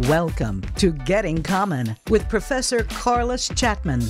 [0.00, 4.02] Welcome to Getting Common with Professor Carliss Chatman.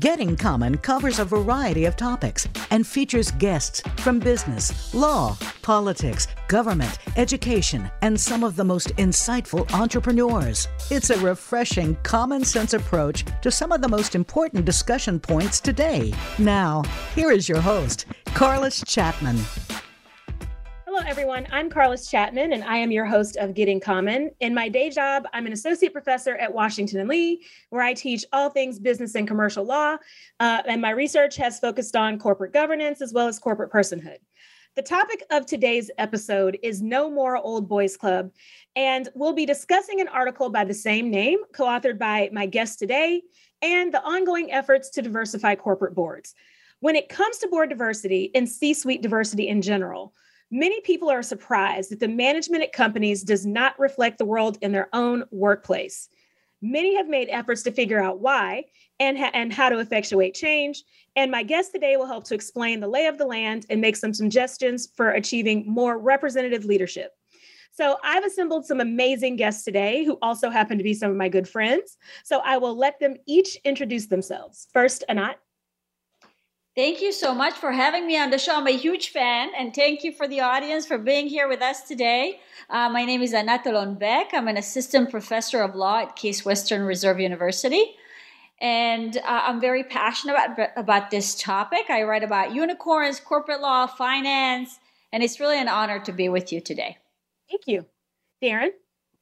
[0.00, 6.98] Getting Common covers a variety of topics and features guests from business, law, politics, government,
[7.16, 10.66] education, and some of the most insightful entrepreneurs.
[10.90, 16.12] It's a refreshing, common sense approach to some of the most important discussion points today.
[16.40, 16.82] Now,
[17.14, 19.69] here is your host, Carliss Chatman.
[21.00, 21.46] Hello, everyone.
[21.50, 24.30] I'm Carliss Chatman, and I am your host of Getting Common.
[24.40, 28.22] In my day job, I'm an associate professor at Washington and Lee, where I teach
[28.34, 29.96] all things business and commercial law.
[30.40, 34.18] Uh, and my research has focused on corporate governance as well as corporate personhood.
[34.76, 38.30] The topic of today's episode is No More Old Boys Club,
[38.76, 42.78] and we'll be discussing an article by the same name, co authored by my guest
[42.78, 43.22] today,
[43.62, 46.34] and the ongoing efforts to diversify corporate boards.
[46.80, 50.12] When it comes to board diversity and C suite diversity in general,
[50.50, 54.72] Many people are surprised that the management at companies does not reflect the world in
[54.72, 56.08] their own workplace.
[56.60, 58.64] Many have made efforts to figure out why
[58.98, 60.82] and, ha- and how to effectuate change.
[61.16, 63.96] And my guest today will help to explain the lay of the land and make
[63.96, 67.12] some suggestions for achieving more representative leadership.
[67.72, 71.28] So I've assembled some amazing guests today who also happen to be some of my
[71.28, 71.96] good friends.
[72.24, 74.66] So I will let them each introduce themselves.
[74.72, 75.38] First, Anat.
[76.80, 78.56] Thank you so much for having me on the show.
[78.56, 81.82] I'm a huge fan, and thank you for the audience for being here with us
[81.82, 82.40] today.
[82.70, 84.30] Uh, my name is Anat Beck.
[84.32, 87.84] I'm an assistant professor of law at Case Western Reserve University.
[88.62, 91.90] And uh, I'm very passionate about, about this topic.
[91.90, 94.78] I write about unicorns, corporate law, finance,
[95.12, 96.96] and it's really an honor to be with you today.
[97.50, 97.84] Thank you.
[98.42, 98.70] Darren?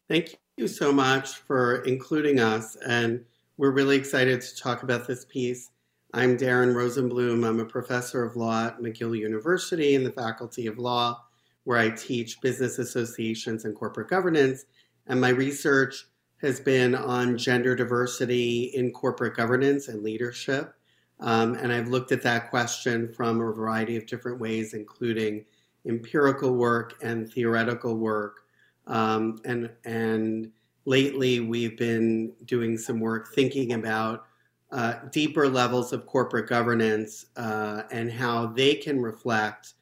[0.09, 2.77] Thank you so much for including us.
[2.87, 3.25] And
[3.57, 5.73] we're really excited to talk about this piece.
[6.15, 7.47] I'm Darren Rosenblum.
[7.47, 11.23] I'm a professor of law at McGill University in the Faculty of Law,
[11.65, 14.65] where I teach business associations and corporate governance.
[15.07, 16.07] And my research
[16.41, 20.73] has been on gender diversity in corporate governance and leadership.
[21.21, 25.45] Um, and I've looked at that question from a variety of different ways, including
[25.87, 28.41] empirical work and theoretical work.
[28.87, 30.53] Um, and, and
[30.87, 34.25] lately, we've been doing some work thinking about
[34.71, 39.75] uh, deeper levels of corporate governance uh, and how they can reflect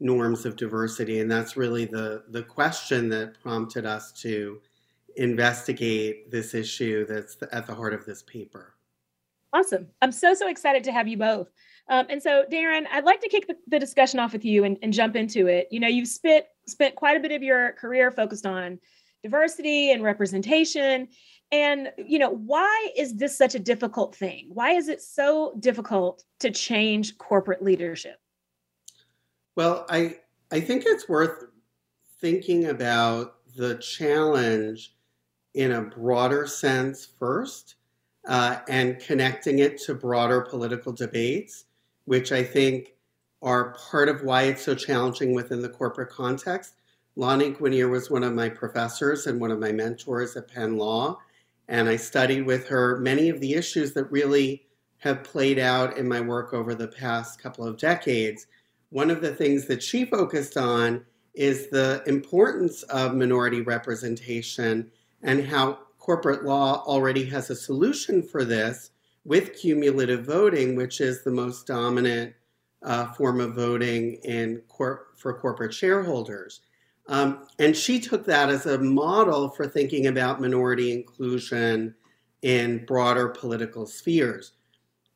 [0.00, 1.20] norms of diversity.
[1.20, 4.60] And that's really the, the question that prompted us to
[5.16, 8.74] investigate this issue that's at the heart of this paper.
[9.52, 9.86] Awesome.
[10.00, 11.50] I'm so, so excited to have you both.
[11.88, 14.78] Um, and so, Darren, I'd like to kick the, the discussion off with you and,
[14.82, 15.68] and, jump into it.
[15.70, 18.78] You know, you've spent, spent quite a bit of your career focused on
[19.22, 21.08] diversity and representation.
[21.52, 24.48] And, you know, why is this such a difficult thing?
[24.48, 28.18] Why is it so difficult to change corporate leadership?
[29.54, 30.16] Well, I,
[30.50, 31.44] I think it's worth
[32.20, 34.96] thinking about the challenge
[35.52, 37.74] in a broader sense first
[38.26, 41.66] uh, and connecting it to broader political debates,
[42.06, 42.94] which I think
[43.42, 46.76] are part of why it's so challenging within the corporate context.
[47.16, 51.18] Lani Guinier was one of my professors and one of my mentors at Penn Law
[51.72, 54.66] and I studied with her many of the issues that really
[54.98, 58.46] have played out in my work over the past couple of decades.
[58.90, 61.02] One of the things that she focused on
[61.32, 64.90] is the importance of minority representation
[65.22, 68.90] and how corporate law already has a solution for this
[69.24, 72.34] with cumulative voting, which is the most dominant
[72.82, 76.60] uh, form of voting in cor- for corporate shareholders.
[77.08, 81.94] Um, and she took that as a model for thinking about minority inclusion
[82.42, 84.52] in broader political spheres.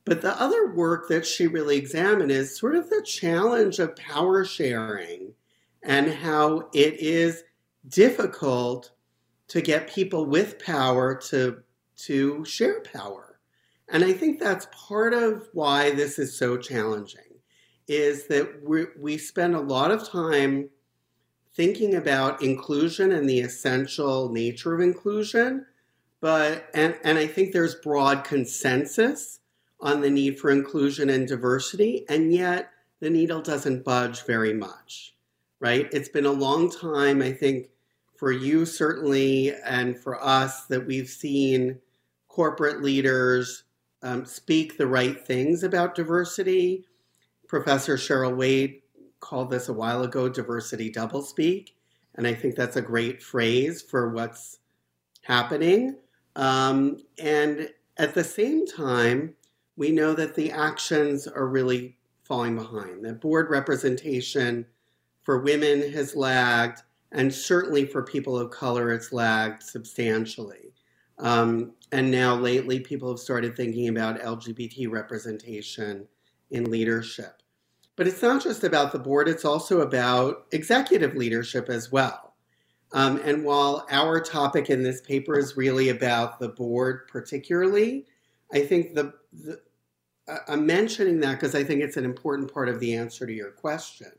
[0.04, 4.44] But the other work that she really examined is sort of the challenge of power
[4.44, 5.32] sharing
[5.82, 7.44] and how it is
[7.88, 8.92] difficult
[9.48, 11.62] to get people with power to,
[11.96, 13.38] to share power.
[13.88, 17.20] And I think that's part of why this is so challenging
[17.88, 20.68] is that we, we spend a lot of time
[21.56, 25.64] thinking about inclusion and the essential nature of inclusion,
[26.20, 29.40] but and, and I think there's broad consensus
[29.80, 32.70] on the need for inclusion and diversity, and yet
[33.00, 35.14] the needle doesn't budge very much,
[35.60, 35.88] right?
[35.92, 37.68] It's been a long time, I think,
[38.16, 41.78] for you certainly, and for us, that we've seen
[42.28, 43.64] corporate leaders
[44.02, 46.84] um, speak the right things about diversity.
[47.48, 48.82] Professor Cheryl Wade
[49.20, 51.70] called this a while ago diversity doublespeak.
[52.14, 54.58] And I think that's a great phrase for what's
[55.22, 55.96] happening.
[56.34, 59.34] Um, and at the same time,
[59.76, 63.04] we know that the actions are really falling behind.
[63.04, 64.66] That board representation
[65.22, 66.82] for women has lagged,
[67.12, 70.72] And certainly for people of color, it's lagged substantially.
[71.18, 76.06] Um, and now lately, people have started thinking about LGBT representation
[76.50, 77.42] in leadership.
[77.96, 82.34] But it's not just about the board, it's also about executive leadership as well.
[82.92, 88.06] Um, and while our topic in this paper is really about the board, particularly,
[88.52, 89.60] I think the, the
[90.48, 93.50] I'm mentioning that because I think it's an important part of the answer to your
[93.50, 94.10] question,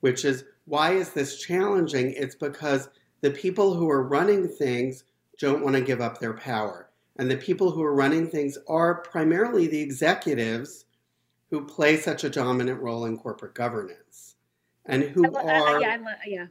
[0.00, 2.12] which is why is this challenging?
[2.12, 2.88] It's because
[3.22, 5.04] the people who are running things
[5.38, 6.90] don't want to give up their power.
[7.18, 10.85] And the people who are running things are primarily the executives
[11.50, 14.36] who play such a dominant role in corporate governance
[14.86, 16.46] and who are yeah, yeah.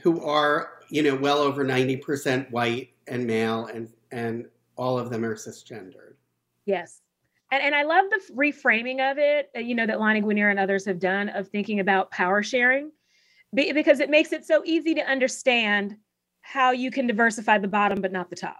[0.00, 4.46] who are you know well over 90% white and male and and
[4.76, 6.14] all of them are cisgendered.
[6.64, 7.00] Yes.
[7.50, 10.58] And, and i love the reframing of it uh, you know that Lani Guinier and
[10.58, 12.92] others have done of thinking about power sharing
[13.54, 15.96] because it makes it so easy to understand
[16.42, 18.58] how you can diversify the bottom but not the top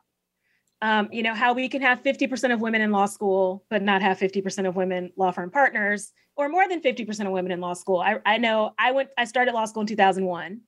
[0.80, 4.02] um, you know, how we can have 50% of women in law school, but not
[4.02, 7.74] have 50% of women law firm partners, or more than 50% of women in law
[7.74, 7.98] school.
[7.98, 10.60] I, I know I went, I started law school in 2001.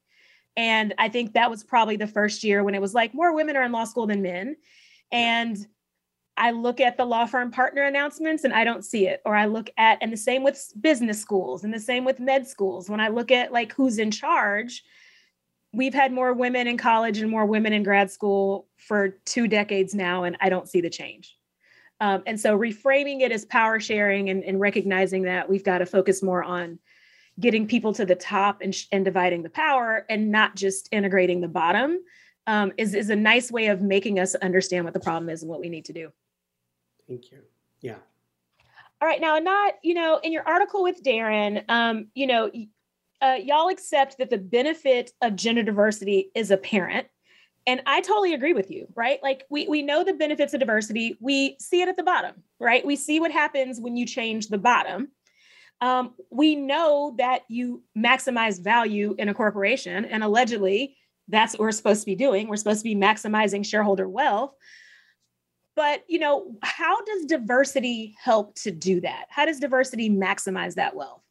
[0.56, 3.56] And I think that was probably the first year when it was like more women
[3.56, 4.56] are in law school than men.
[5.12, 5.56] And
[6.36, 9.20] I look at the law firm partner announcements and I don't see it.
[9.24, 12.48] Or I look at, and the same with business schools and the same with med
[12.48, 12.90] schools.
[12.90, 14.82] When I look at like who's in charge,
[15.72, 19.94] we've had more women in college and more women in grad school for two decades
[19.94, 21.36] now, and I don't see the change.
[22.00, 25.86] Um, and so reframing it as power sharing and, and recognizing that we've got to
[25.86, 26.78] focus more on
[27.38, 31.48] getting people to the top and, and dividing the power and not just integrating the
[31.48, 32.00] bottom
[32.46, 35.50] um, is, is a nice way of making us understand what the problem is and
[35.50, 36.10] what we need to do.
[37.06, 37.38] Thank you.
[37.80, 37.96] Yeah.
[39.00, 39.20] All right.
[39.20, 42.50] Now, not, you know, in your article with Darren, um, you know,
[43.20, 47.06] uh, y'all accept that the benefit of gender diversity is apparent.
[47.66, 49.22] And I totally agree with you, right?
[49.22, 51.16] Like we we know the benefits of diversity.
[51.20, 52.84] We see it at the bottom, right?
[52.84, 55.08] We see what happens when you change the bottom.
[55.82, 60.96] Um, we know that you maximize value in a corporation, and allegedly,
[61.28, 62.48] that's what we're supposed to be doing.
[62.48, 64.54] We're supposed to be maximizing shareholder wealth.
[65.76, 69.26] But you know, how does diversity help to do that?
[69.28, 71.22] How does diversity maximize that wealth?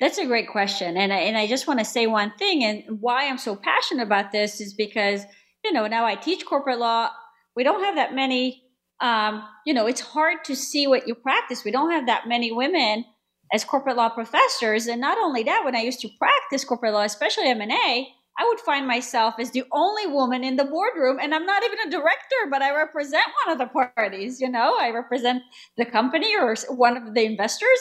[0.00, 0.96] That's a great question.
[0.96, 2.64] And I, and I just want to say one thing.
[2.64, 5.22] And why I'm so passionate about this is because,
[5.64, 7.10] you know, now I teach corporate law.
[7.54, 8.64] We don't have that many,
[9.00, 11.64] um, you know, it's hard to see what you practice.
[11.64, 13.04] We don't have that many women
[13.52, 14.88] as corporate law professors.
[14.88, 18.58] And not only that, when I used to practice corporate law, especially M&A, I would
[18.60, 22.50] find myself as the only woman in the boardroom, and I'm not even a director,
[22.50, 24.40] but I represent one of the parties.
[24.40, 25.44] You know, I represent
[25.76, 27.78] the company or one of the investors.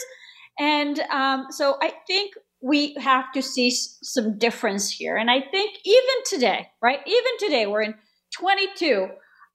[0.60, 5.18] And um, so I think we have to see some difference here.
[5.18, 7.00] And I think even today, right?
[7.06, 7.96] Even today, we're in
[8.40, 9.10] 22.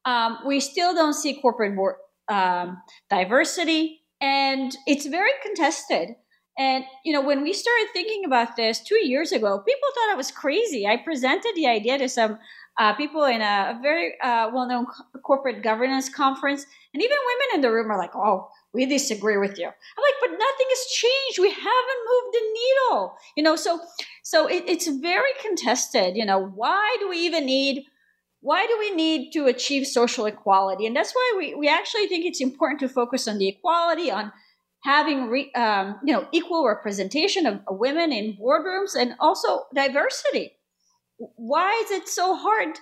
[0.04, 1.76] Um, we still don't see corporate
[2.28, 6.10] um, diversity, and it's very contested.
[6.58, 10.16] And you know, when we started thinking about this two years ago, people thought I
[10.16, 10.86] was crazy.
[10.86, 12.38] I presented the idea to some
[12.78, 17.54] uh, people in a, a very uh, well-known co- corporate governance conference, and even women
[17.56, 20.86] in the room are like, "Oh, we disagree with you." I'm like, "But nothing has
[20.86, 21.38] changed.
[21.38, 23.80] We haven't moved the needle." You know, so
[24.22, 26.16] so it, it's very contested.
[26.16, 27.84] You know, why do we even need?
[28.40, 30.86] Why do we need to achieve social equality?
[30.86, 34.32] And that's why we, we actually think it's important to focus on the equality, on
[34.84, 40.52] having re, um, you know equal representation of women in boardrooms, and also diversity
[41.18, 42.78] why is it so hard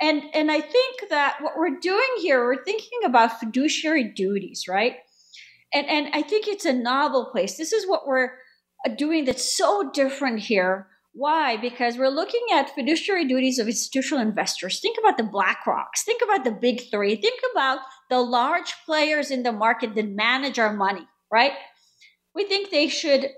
[0.00, 4.96] and and i think that what we're doing here we're thinking about fiduciary duties right
[5.74, 7.56] and and i think it's a novel place.
[7.56, 8.30] This is what we're
[8.86, 10.88] uh, doing that's so different here.
[11.12, 11.56] Why?
[11.56, 14.80] Because we're looking at fiduciary duties of institutional investors.
[14.80, 16.02] Think about the blackrocks.
[16.04, 17.14] Think about the big three.
[17.14, 17.78] Think about
[18.10, 21.52] the large players in the market that manage our money right?
[22.34, 23.30] We think they should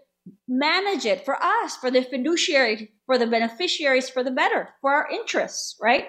[0.46, 5.08] manage it for us, for the fiduciary, for the beneficiaries, for the better, for our
[5.10, 6.04] interests, right?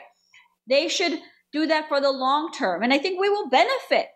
[0.69, 1.19] They should
[1.53, 2.83] do that for the long term.
[2.83, 4.07] And I think we will benefit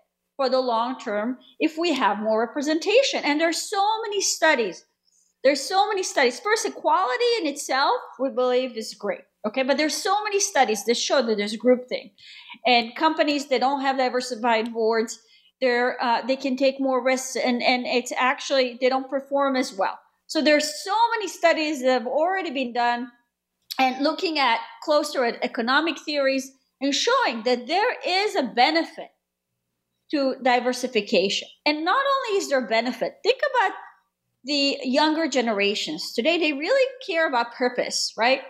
[0.42, 3.24] for the long term if we have more representation.
[3.24, 4.84] And there's so many studies.
[5.44, 6.40] There's so many studies.
[6.40, 9.22] First, equality in itself, we believe is great.
[9.48, 12.14] Okay, but there's so many studies that show that there's groupthink.
[12.66, 15.20] And companies that don't have diversified boards,
[15.62, 19.72] they're uh, they can take more risks and and it's actually they don't perform as
[19.72, 23.12] well so there's so many studies that have already been done
[23.78, 29.12] and looking at closer at economic theories and showing that there is a benefit
[30.12, 33.76] to diversification and not only is there benefit think about
[34.44, 38.42] the younger generations today they really care about purpose right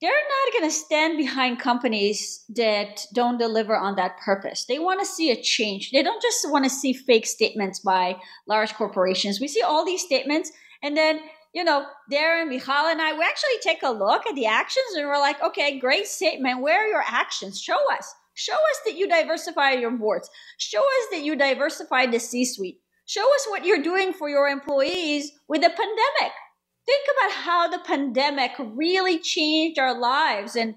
[0.00, 4.64] they're not going to stand behind companies that don't deliver on that purpose.
[4.64, 5.90] They want to see a change.
[5.90, 8.16] They don't just want to see fake statements by
[8.46, 9.40] large corporations.
[9.40, 11.20] We see all these statements, and then
[11.54, 15.06] you know, Darren, Michal, and I, we actually take a look at the actions, and
[15.06, 16.60] we're like, okay, great statement.
[16.60, 17.60] Where are your actions?
[17.60, 18.14] Show us.
[18.38, 20.30] Show us that you diversify your boards.
[20.58, 22.78] Show us that you diversify the C-suite.
[23.06, 26.32] Show us what you're doing for your employees with the pandemic
[26.88, 30.74] think about how the pandemic really changed our lives and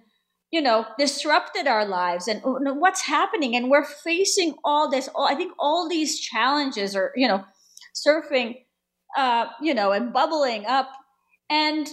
[0.51, 5.53] you know disrupted our lives and what's happening and we're facing all this i think
[5.57, 7.41] all these challenges are you know
[7.95, 8.55] surfing
[9.17, 10.89] uh you know and bubbling up
[11.49, 11.87] and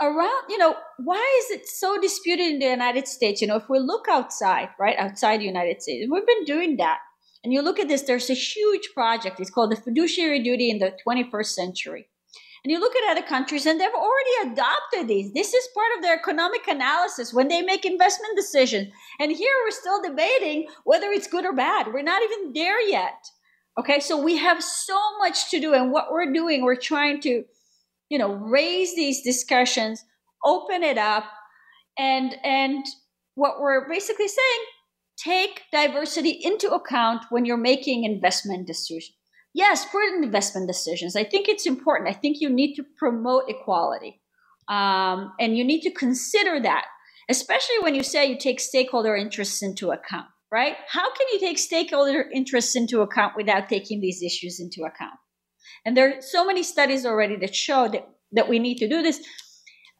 [0.00, 3.68] around you know why is it so disputed in the united states you know if
[3.70, 6.98] we look outside right outside the united states we've been doing that
[7.42, 10.78] and you look at this there's a huge project it's called the fiduciary duty in
[10.78, 12.08] the 21st century
[12.66, 15.32] and you look at other countries and they've already adopted these.
[15.32, 18.88] This is part of their economic analysis when they make investment decisions.
[19.20, 21.86] And here we're still debating whether it's good or bad.
[21.92, 23.24] We're not even there yet.
[23.78, 25.74] Okay, so we have so much to do.
[25.74, 27.44] And what we're doing, we're trying to,
[28.08, 30.04] you know, raise these discussions,
[30.44, 31.24] open it up,
[31.98, 32.84] and and
[33.34, 34.64] what we're basically saying,
[35.18, 39.16] take diversity into account when you're making investment decisions
[39.56, 42.10] yes, for investment decisions, I think it's important.
[42.10, 44.20] I think you need to promote equality.
[44.68, 46.84] Um, and you need to consider that,
[47.30, 50.76] especially when you say you take stakeholder interests into account, right?
[50.88, 55.14] How can you take stakeholder interests into account without taking these issues into account?
[55.86, 59.02] And there are so many studies already that show that, that we need to do
[59.02, 59.24] this.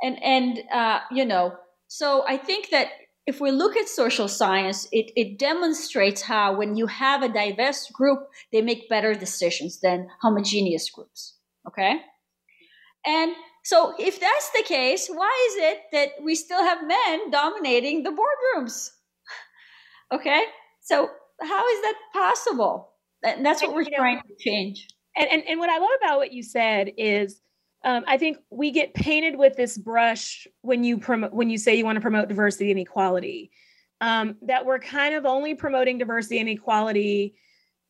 [0.02, 1.54] And, and uh, you know,
[1.86, 2.88] so I think that
[3.24, 7.88] if we look at social science, it, it demonstrates how when you have a diverse
[7.90, 8.18] group,
[8.52, 11.36] they make better decisions than homogeneous groups.
[11.68, 12.00] Okay?
[13.06, 13.32] And
[13.64, 18.10] so if that's the case, why is it that we still have men dominating the
[18.10, 18.90] boardrooms?
[20.12, 20.42] okay?
[20.82, 21.08] So
[21.40, 22.92] how is that possible?
[23.24, 24.88] And that's what we're you trying to change.
[25.16, 27.40] And, and and what I love about what you said is
[27.84, 31.76] um, I think we get painted with this brush when you promote when you say
[31.76, 33.50] you want to promote diversity and equality.
[34.00, 37.34] Um, that we're kind of only promoting diversity and equality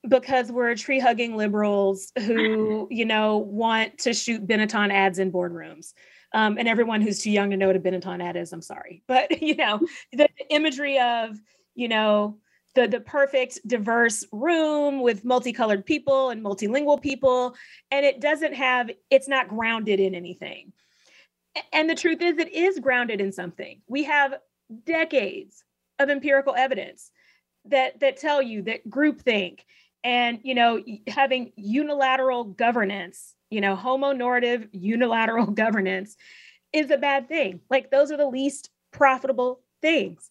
[0.09, 5.95] because we're tree hugging liberals who you know want to shoot Benetton ads in boardrooms.
[6.33, 9.03] Um, and everyone who's too young to know what a Benetton ad is, I'm sorry,
[9.09, 9.81] but you know
[10.13, 11.41] the imagery of
[11.75, 12.39] you know
[12.77, 17.57] the the perfect diverse room with multicolored people and multilingual people.
[17.91, 20.73] And it doesn't have it's not grounded in anything.
[21.73, 23.81] And the truth is it is grounded in something.
[23.89, 24.35] We have
[24.85, 25.65] decades
[25.99, 27.11] of empirical evidence
[27.65, 29.61] that that tell you that groupthink
[30.05, 36.17] and you know having unilateral governance you know homonormative unilateral governance
[36.73, 37.61] is a bad thing.
[37.71, 40.31] Like those are the least profitable things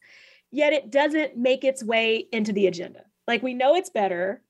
[0.52, 3.04] yet it doesn't make its way into the agenda.
[3.28, 4.42] Like we know it's better,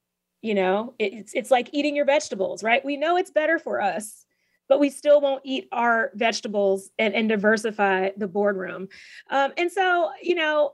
[0.42, 2.84] you know, it's it's like eating your vegetables, right?
[2.84, 4.26] We know it's better for us,
[4.68, 8.90] but we still won't eat our vegetables and, and diversify the boardroom.
[9.30, 10.72] Um, and so, you know,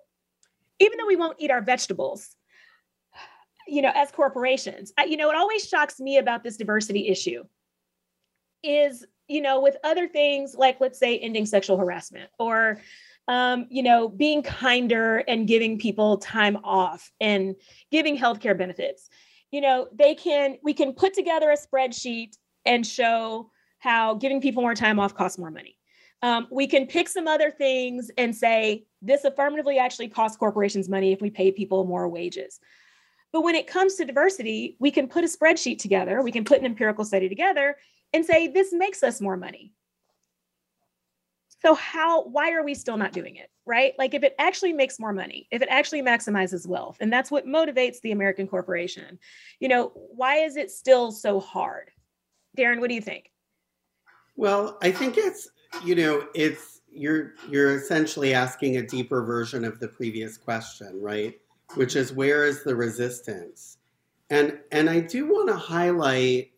[0.80, 2.36] even though we won't eat our vegetables,
[3.68, 7.44] you know, as corporations, I, you know, it always shocks me about this diversity issue
[8.64, 12.82] is, you know, with other things like, let's say, ending sexual harassment or
[13.28, 17.56] um, you know, being kinder and giving people time off and
[17.92, 19.10] giving healthcare benefits.
[19.52, 24.62] You know, they can, we can put together a spreadsheet and show how giving people
[24.62, 25.78] more time off costs more money.
[26.22, 31.12] Um, we can pick some other things and say this affirmatively actually costs corporations money
[31.12, 32.60] if we pay people more wages.
[33.34, 36.60] But when it comes to diversity, we can put a spreadsheet together, we can put
[36.60, 37.78] an empirical study together
[38.14, 39.74] and say this makes us more money.
[41.62, 43.50] So how why are we still not doing it?
[43.66, 43.94] Right?
[43.98, 47.46] Like if it actually makes more money, if it actually maximizes wealth, and that's what
[47.46, 49.20] motivates the American corporation,
[49.60, 51.92] you know, why is it still so hard?
[52.58, 53.32] Darren, what do you think?
[54.36, 55.50] Well, I think it's,
[55.86, 61.40] you know, it's you're you're essentially asking a deeper version of the previous question, right?
[61.76, 63.78] Which is where is the resistance?
[64.30, 66.52] And and I do want to highlight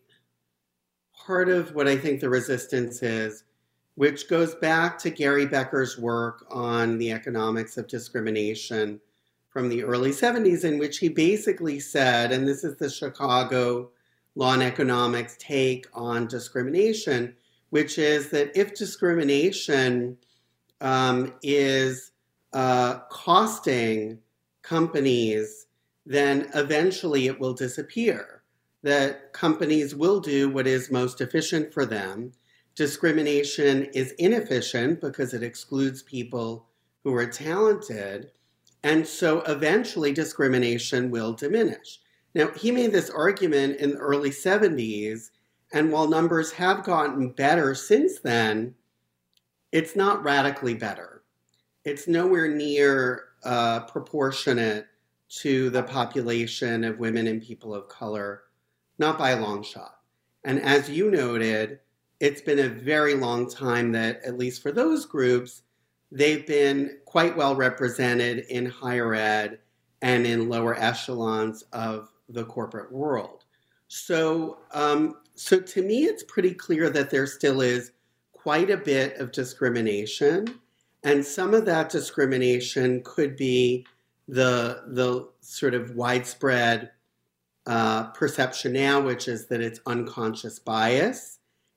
[1.14, 3.44] part of what I think the resistance is
[3.96, 9.00] which goes back to Gary Becker's work on the economics of discrimination
[9.48, 13.90] from the early 70s, in which he basically said, and this is the Chicago
[14.34, 17.34] law and economics take on discrimination,
[17.70, 20.16] which is that if discrimination
[20.80, 22.10] um, is
[22.52, 24.18] uh, costing
[24.62, 25.66] companies,
[26.04, 28.42] then eventually it will disappear.
[28.82, 32.32] That companies will do what is most efficient for them
[32.74, 36.66] discrimination is inefficient because it excludes people
[37.02, 38.30] who are talented.
[38.82, 42.00] And so eventually discrimination will diminish.
[42.34, 45.30] Now, he made this argument in the early 70s,
[45.72, 48.74] and while numbers have gotten better since then,
[49.70, 51.22] it's not radically better.
[51.84, 54.86] It's nowhere near uh, proportionate
[55.28, 58.42] to the population of women and people of color,
[58.98, 59.98] not by a long shot.
[60.44, 61.80] And as you noted,
[62.20, 65.62] it's been a very long time that, at least for those groups,
[66.10, 69.58] they've been quite well represented in higher ed
[70.02, 73.44] and in lower echelons of the corporate world.
[73.88, 77.92] So, um, so to me, it's pretty clear that there still is
[78.32, 80.60] quite a bit of discrimination,
[81.02, 83.86] and some of that discrimination could be
[84.28, 86.90] the the sort of widespread
[87.66, 91.33] uh, perception now, which is that it's unconscious bias,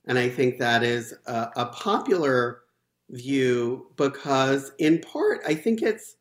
[0.07, 2.61] and I think that is a, a popular
[3.09, 6.15] view because, in part, I think it's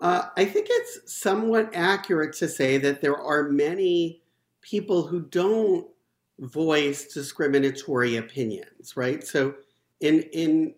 [0.00, 4.22] uh, I think it's somewhat accurate to say that there are many
[4.62, 5.86] people who don't
[6.38, 9.26] voice discriminatory opinions, right?
[9.26, 9.54] So,
[10.00, 10.74] in in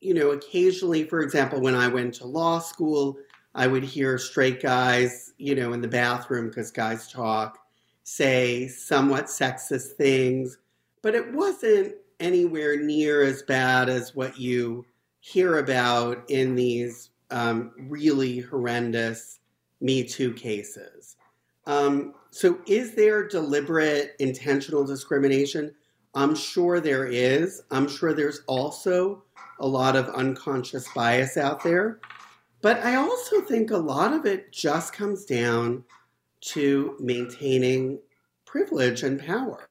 [0.00, 3.16] you know, occasionally, for example, when I went to law school,
[3.54, 7.58] I would hear straight guys, you know, in the bathroom because guys talk,
[8.04, 10.58] say somewhat sexist things,
[11.02, 14.84] but it wasn't anywhere near as bad as what you
[15.20, 19.40] hear about in these um, really horrendous
[19.80, 21.16] Me Too cases.
[21.66, 25.74] Um, so, is there deliberate, intentional discrimination?
[26.14, 27.62] I'm sure there is.
[27.70, 29.22] I'm sure there's also
[29.60, 32.00] a lot of unconscious bias out there.
[32.60, 35.84] But I also think a lot of it just comes down
[36.42, 37.98] to maintaining
[38.44, 39.68] privilege and power.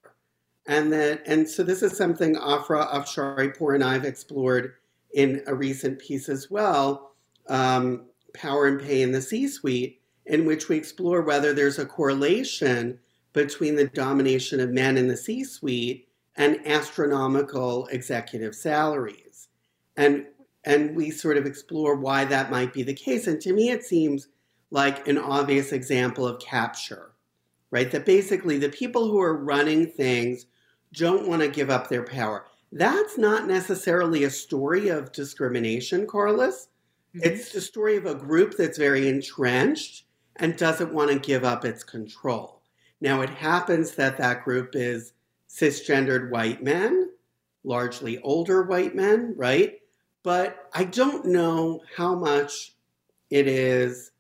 [0.68, 4.74] And that and so this is something Afra Afsharipour and I've explored
[5.14, 7.12] in a recent piece as well
[7.48, 11.86] um, Power and Pay in the C suite, in which we explore whether there's a
[11.86, 13.00] correlation
[13.34, 19.50] between the domination of men in the C suite and astronomical executive salaries.
[19.98, 20.28] And,
[20.64, 23.28] and we sort of explore why that might be the case.
[23.28, 24.28] And to me, it seems
[24.72, 27.12] like an obvious example of capture,
[27.70, 27.92] right?
[27.92, 30.46] That basically the people who are running things
[30.94, 32.46] don't want to give up their power.
[32.72, 36.70] That's not necessarily a story of discrimination, Carliss.
[37.16, 37.28] Mm-hmm.
[37.28, 40.06] It's the story of a group that's very entrenched
[40.38, 42.62] and doesn't want to give up its control.
[43.02, 45.14] Now, it happens that that group is
[45.50, 47.10] cisgendered white men,
[47.64, 49.80] largely older white men, right?
[50.24, 52.76] But I don't know how much
[53.30, 54.11] it is.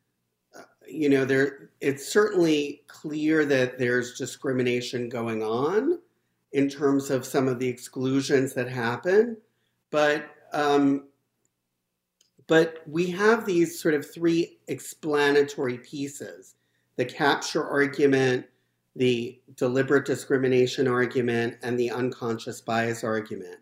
[0.92, 1.70] You know, there.
[1.80, 6.00] It's certainly clear that there's discrimination going on
[6.52, 9.38] in terms of some of the exclusions that happen,
[9.90, 11.06] but um,
[12.48, 16.56] but we have these sort of three explanatory pieces
[16.98, 18.46] the capture argument,
[18.96, 23.58] the deliberate discrimination argument, and the unconscious bias argument.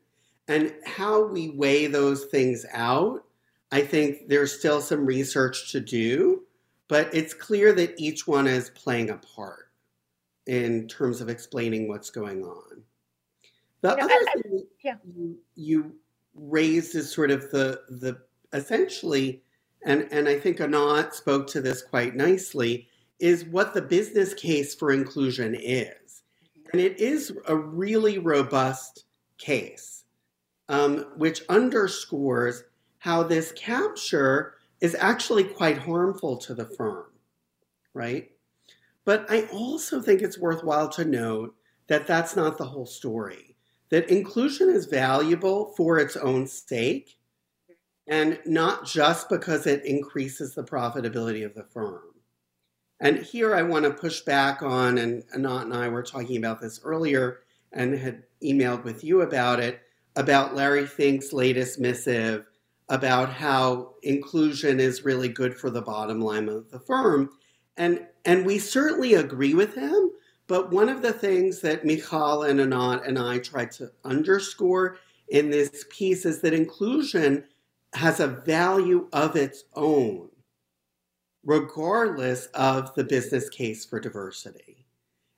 [0.47, 3.23] And how we weigh those things out,
[3.71, 6.43] I think there's still some research to do,
[6.89, 9.69] but it's clear that each one is playing a part
[10.47, 12.83] in terms of explaining what's going on.
[13.81, 14.95] The other I, thing yeah.
[15.15, 15.95] you, you
[16.35, 18.19] raised is sort of the the
[18.51, 19.41] essentially,
[19.85, 22.87] and, and I think Anat spoke to this quite nicely,
[23.19, 26.23] is what the business case for inclusion is.
[26.71, 29.05] And it is a really robust
[29.37, 30.03] case,
[30.67, 32.63] um, which underscores
[32.97, 37.05] how this capture is actually quite harmful to the firm,
[37.93, 38.31] right?
[39.05, 41.55] But I also think it's worthwhile to note
[41.87, 43.55] that that's not the whole story.
[43.89, 47.17] That inclusion is valuable for its own sake,
[48.07, 52.01] and not just because it increases the profitability of the firm.
[52.99, 56.61] And here I want to push back on, and Anat and I were talking about
[56.61, 57.39] this earlier
[57.71, 59.81] and had emailed with you about it,
[60.15, 62.48] about Larry Fink's latest missive
[62.89, 67.29] about how inclusion is really good for the bottom line of the firm.
[67.77, 70.11] And, and we certainly agree with him,
[70.47, 74.97] but one of the things that Michal and Anat and I tried to underscore
[75.29, 77.43] in this piece is that inclusion
[77.93, 80.29] has a value of its own,
[81.43, 84.85] regardless of the business case for diversity.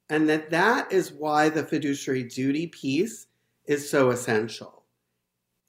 [0.10, 3.28] And that that is why the fiduciary duty piece
[3.66, 4.81] is so essential.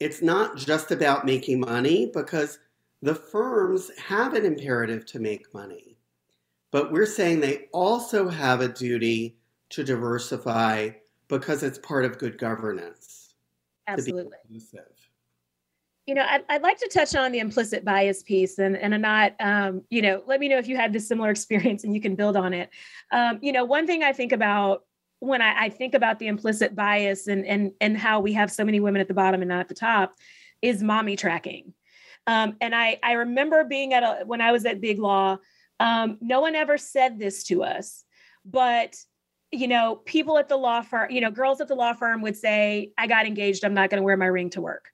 [0.03, 2.59] It's Anat just about making money because
[3.01, 5.97] the firms have an imperative to make money.
[6.71, 9.37] But we're saying they also have a duty
[9.69, 10.89] to diversify
[11.29, 13.35] because it's part of good governance.
[13.87, 14.37] Absolutely.
[16.05, 19.35] You know, I'd, I'd like to touch on the implicit bias piece, and and not,
[19.39, 22.15] um, you know, let me know if you had this similar experience, and you can
[22.15, 22.69] build on it.
[23.11, 24.83] Um, you know, one thing I think about
[25.23, 28.65] when I, I think about the implicit bias and and and how we have so
[28.65, 30.15] many women at the bottom and not at the top
[30.61, 31.73] is mommy tracking.
[32.27, 35.37] Um, and I I remember being at a when I was at Big Law,
[35.79, 38.03] um, no one ever said this to us,
[38.43, 38.97] but
[39.51, 42.35] you know, people at the law firm, you know, girls at the law firm would
[42.35, 44.89] say, I got engaged, I'm not going to wear my ring to work.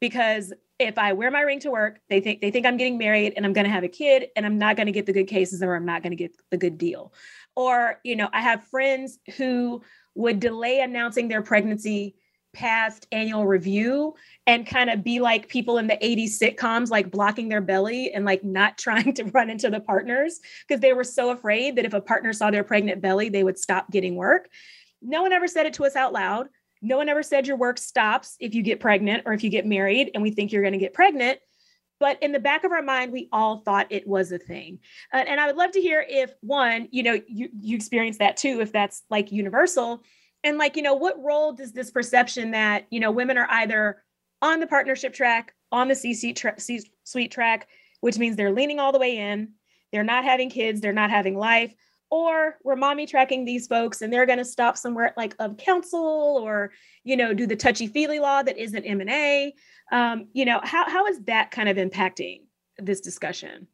[0.00, 3.34] Because if I wear my ring to work, they think they think I'm getting married
[3.36, 5.28] and I'm going to have a kid and I'm not going to get the good
[5.28, 7.12] cases or I'm not going to get the good deal.
[7.54, 9.82] Or, you know, I have friends who
[10.14, 12.16] would delay announcing their pregnancy
[12.52, 14.14] past annual review
[14.46, 18.24] and kind of be like people in the 80s sitcoms like blocking their belly and
[18.24, 21.94] like not trying to run into the partners because they were so afraid that if
[21.94, 24.48] a partner saw their pregnant belly they would stop getting work.
[25.00, 26.48] No one ever said it to us out loud.
[26.82, 29.66] No one ever said your work stops if you get pregnant or if you get
[29.66, 31.38] married and we think you're going to get pregnant
[32.02, 34.80] but in the back of our mind we all thought it was a thing.
[35.14, 38.36] Uh, and i would love to hear if one you know you you experience that
[38.36, 40.02] too if that's like universal.
[40.44, 44.02] And like you know what role does this perception that you know women are either
[44.42, 46.58] on the partnership track on the cc tra-
[47.04, 47.68] suite track
[48.00, 49.50] which means they're leaning all the way in
[49.92, 51.72] they're not having kids they're not having life
[52.12, 56.38] or we're mommy tracking these folks and they're going to stop somewhere like of counsel
[56.44, 56.70] or
[57.04, 59.54] you know do the touchy feely law that isn't m&a
[59.90, 62.42] um, you know how, how is that kind of impacting
[62.78, 63.66] this discussion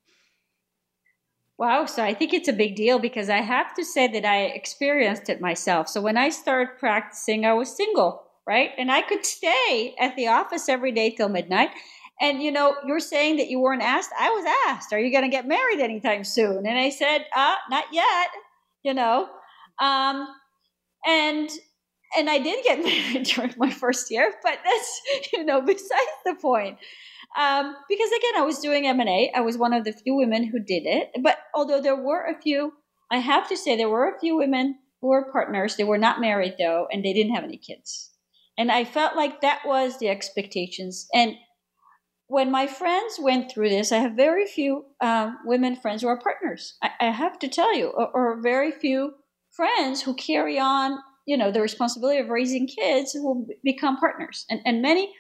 [1.59, 1.87] Wow.
[1.87, 5.29] So I think it's a big deal because I have to say that I experienced
[5.29, 5.89] it myself.
[5.89, 8.71] So when I started practicing, I was single, right?
[8.79, 11.71] And I could stay at the office every day till midnight.
[12.21, 14.11] And you know, you're saying that you weren't asked.
[14.19, 17.55] I was asked, "Are you going to get married anytime soon?" And I said, "Uh,
[17.71, 18.29] not yet."
[18.83, 19.29] You know,
[19.81, 20.27] um,
[21.07, 21.51] and
[22.17, 25.01] and I did get married during my first year, but that's
[25.33, 26.79] you know besides the point
[27.37, 29.31] um, because again, I was doing M and A.
[29.35, 31.11] I was one of the few women who did it.
[31.23, 32.73] But although there were a few,
[33.11, 35.77] I have to say there were a few women who were partners.
[35.77, 38.11] They were not married though, and they didn't have any kids.
[38.57, 41.07] And I felt like that was the expectations.
[41.15, 41.35] And
[42.29, 46.21] when my friends went through this, I have very few um, women friends who are
[46.21, 46.77] partners.
[46.83, 49.15] I, I have to tell you, or, or, very few
[49.51, 54.61] friends who carry on, you know, the responsibility of raising kids who become partners, and
[54.65, 55.13] and many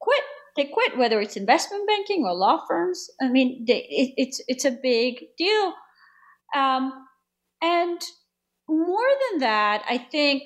[0.00, 0.22] quit
[0.56, 3.08] they quit, whether it's investment banking or law firms.
[3.22, 5.72] I mean, they, it, it's it's a big deal.
[6.54, 6.92] Um,
[7.62, 8.00] and
[8.68, 10.42] more than that, I think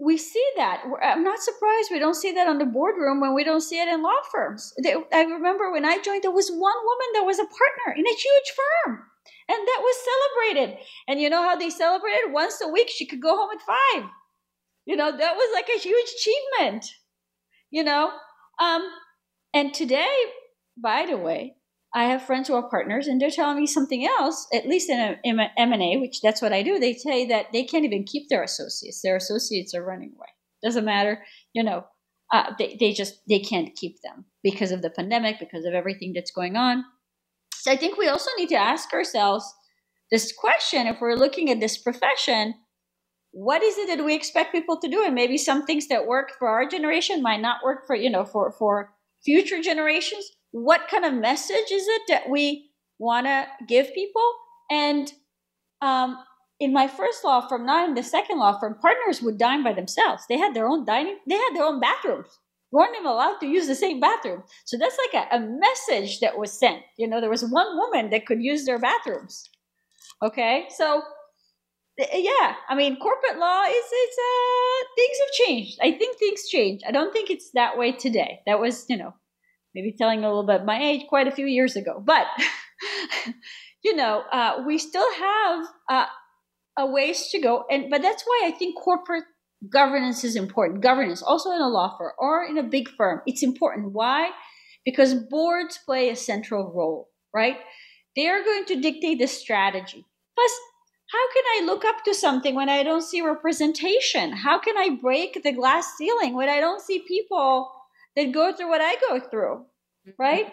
[0.00, 0.84] we see that.
[1.02, 3.88] I'm not surprised we don't see that on the boardroom when we don't see it
[3.88, 4.72] in law firms.
[5.12, 8.10] I remember when I joined, there was one woman that was a partner in a
[8.10, 9.02] huge firm,
[9.48, 10.78] and that was celebrated.
[11.08, 12.32] And you know how they celebrated?
[12.32, 14.08] Once a week, she could go home at five.
[14.86, 16.86] You know, that was like a huge achievement.
[17.70, 18.12] You know,
[18.60, 18.88] um,
[19.52, 20.14] and today,
[20.76, 21.56] by the way,
[21.94, 24.46] I have friends who are partners, and they're telling me something else.
[24.52, 26.78] At least in A, which that's what I do.
[26.78, 29.00] They say that they can't even keep their associates.
[29.02, 30.28] Their associates are running away.
[30.62, 31.84] Doesn't matter, you know.
[32.30, 36.12] Uh, they they just they can't keep them because of the pandemic, because of everything
[36.14, 36.84] that's going on.
[37.54, 39.50] So I think we also need to ask ourselves
[40.10, 42.54] this question: If we're looking at this profession,
[43.30, 46.32] what is it that we expect people to do and maybe some things that work
[46.38, 48.92] for our generation might not work for you know for for
[49.24, 50.30] future generations
[50.64, 54.32] what kind of message is it that we want to give people?
[54.70, 55.12] And
[55.80, 56.18] um,
[56.60, 59.72] in my first law firm not in the second law firm partners would dine by
[59.72, 60.24] themselves.
[60.28, 62.38] They had their own dining they had their own bathrooms.
[62.70, 64.42] Weren't even allowed to use the same bathroom.
[64.66, 66.82] So that's like a, a message that was sent.
[66.96, 69.48] You know there was one woman that could use their bathrooms.
[70.22, 70.66] Okay?
[70.76, 71.02] So
[71.98, 72.54] yeah.
[72.68, 75.78] I mean corporate law is it's uh things have changed.
[75.82, 76.82] I think things change.
[76.86, 78.40] I don't think it's that way today.
[78.46, 79.14] That was you know
[79.74, 82.02] maybe telling a little bit my age quite a few years ago.
[82.04, 82.26] But
[83.84, 86.06] you know uh, we still have uh,
[86.78, 87.64] a ways to go.
[87.70, 89.24] And but that's why i think corporate
[89.72, 90.82] governance is important.
[90.82, 93.92] Governance also in a law firm or in a big firm it's important.
[93.92, 94.30] Why?
[94.84, 97.56] Because boards play a central role right?
[98.16, 100.04] They are going to dictate the strategy.
[100.34, 100.52] Plus
[101.10, 104.32] how can I look up to something when I don't see representation?
[104.32, 107.70] How can I break the glass ceiling when I don't see people
[108.16, 109.66] that go through what I go through?
[110.06, 110.10] Mm-hmm.
[110.18, 110.52] Right?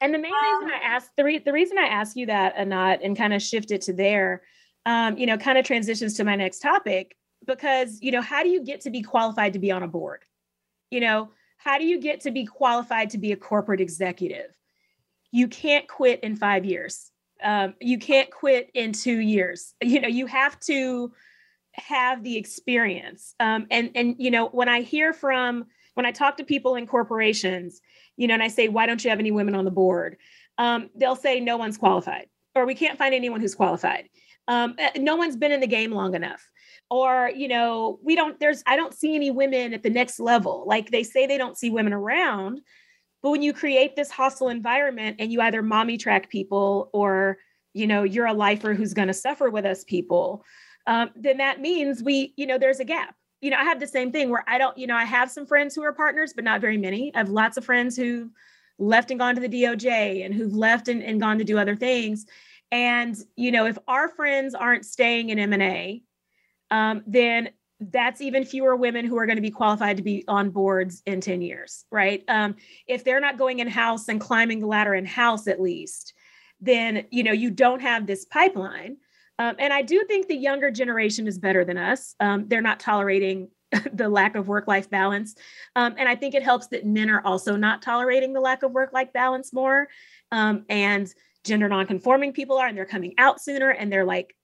[0.00, 2.54] And the main um, reason I asked the, re- the reason I ask you that,
[2.56, 4.42] Anat, and kind of shift it to there,
[4.86, 8.48] um, you know, kind of transitions to my next topic because, you know, how do
[8.48, 10.24] you get to be qualified to be on a board?
[10.90, 14.56] You know, how do you get to be qualified to be a corporate executive?
[15.32, 17.10] You can't quit in five years
[17.44, 21.12] um, you can't quit in two years you know you have to
[21.78, 23.34] have the experience.
[23.40, 25.66] Um, and and you know, when I hear from
[25.98, 27.80] when I talk to people in corporations,
[28.16, 30.16] you know, and I say, why don't you have any women on the board?
[30.56, 34.08] Um, they'll say no one's qualified, or we can't find anyone who's qualified.
[34.46, 36.48] Um, eh, no one's been in the game long enough
[36.90, 40.64] or you know we don't there's i don't see any women at the next level
[40.66, 42.62] like they say they don't see women around
[43.22, 47.36] but when you create this hostile environment and you either mommy track people or
[47.74, 50.42] you know you're a lifer who's going to suffer with us people
[50.86, 53.86] um, then that means we you know there's a gap you know i have the
[53.86, 56.44] same thing where i don't you know i have some friends who are partners but
[56.44, 58.30] not very many i have lots of friends who
[58.78, 61.76] left and gone to the doj and who've left and, and gone to do other
[61.76, 62.26] things
[62.70, 66.02] and you know if our friends aren't staying in m&a
[66.70, 67.48] um, then
[67.80, 71.20] that's even fewer women who are going to be qualified to be on boards in
[71.20, 72.24] 10 years, right?
[72.28, 76.14] Um, if they're not going in house and climbing the ladder in house at least,
[76.60, 78.96] then you know you don't have this pipeline.
[79.38, 82.14] Um, and I do think the younger generation is better than us.
[82.20, 83.50] Um, they're not tolerating
[83.92, 85.34] the lack of work-life balance,
[85.76, 88.72] um, and I think it helps that men are also not tolerating the lack of
[88.72, 89.88] work-life balance more.
[90.32, 91.12] Um, and
[91.44, 94.34] gender non-conforming people are, and they're coming out sooner, and they're like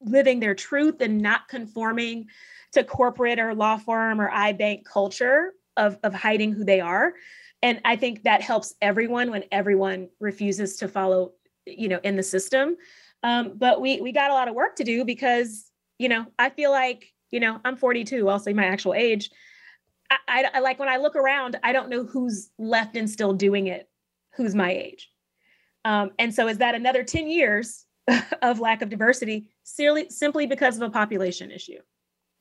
[0.00, 2.26] living their truth and not conforming
[2.72, 7.14] to corporate or law firm or iBank culture of, of hiding who they are.
[7.62, 11.32] And I think that helps everyone when everyone refuses to follow,
[11.66, 12.76] you know, in the system.
[13.24, 16.50] Um, but we we got a lot of work to do because, you know, I
[16.50, 19.30] feel like, you know, I'm 42, I'll say my actual age.
[20.10, 23.32] I, I, I like when I look around, I don't know who's left and still
[23.32, 23.88] doing it,
[24.36, 25.10] who's my age.
[25.86, 27.86] Um, and so is that another 10 years
[28.42, 31.78] of lack of diversity simply simply because of a population issue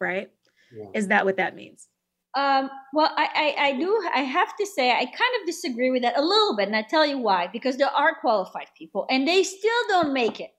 [0.02, 0.30] right
[0.76, 0.88] yeah.
[0.94, 1.88] is that what that means
[2.36, 6.02] um, well I, I, I do i have to say i kind of disagree with
[6.02, 9.26] that a little bit and i tell you why because there are qualified people and
[9.26, 10.52] they still don't make it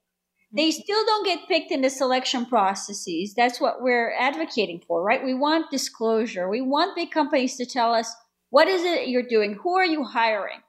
[0.55, 0.83] they mm-hmm.
[0.83, 3.35] still don't get picked in the selection processes.
[3.35, 5.25] That's what we're advocating for right?
[5.25, 6.49] We want disclosure.
[6.49, 8.15] We want big companies to tell us
[8.51, 9.59] what is it you're doing?
[9.63, 10.61] Who are you hiring?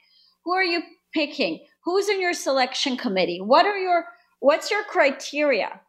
[0.43, 0.81] Who are you
[1.13, 1.65] picking?
[1.83, 3.39] Who's in your selection committee?
[3.39, 4.05] What are your
[4.39, 5.81] what's your criteria?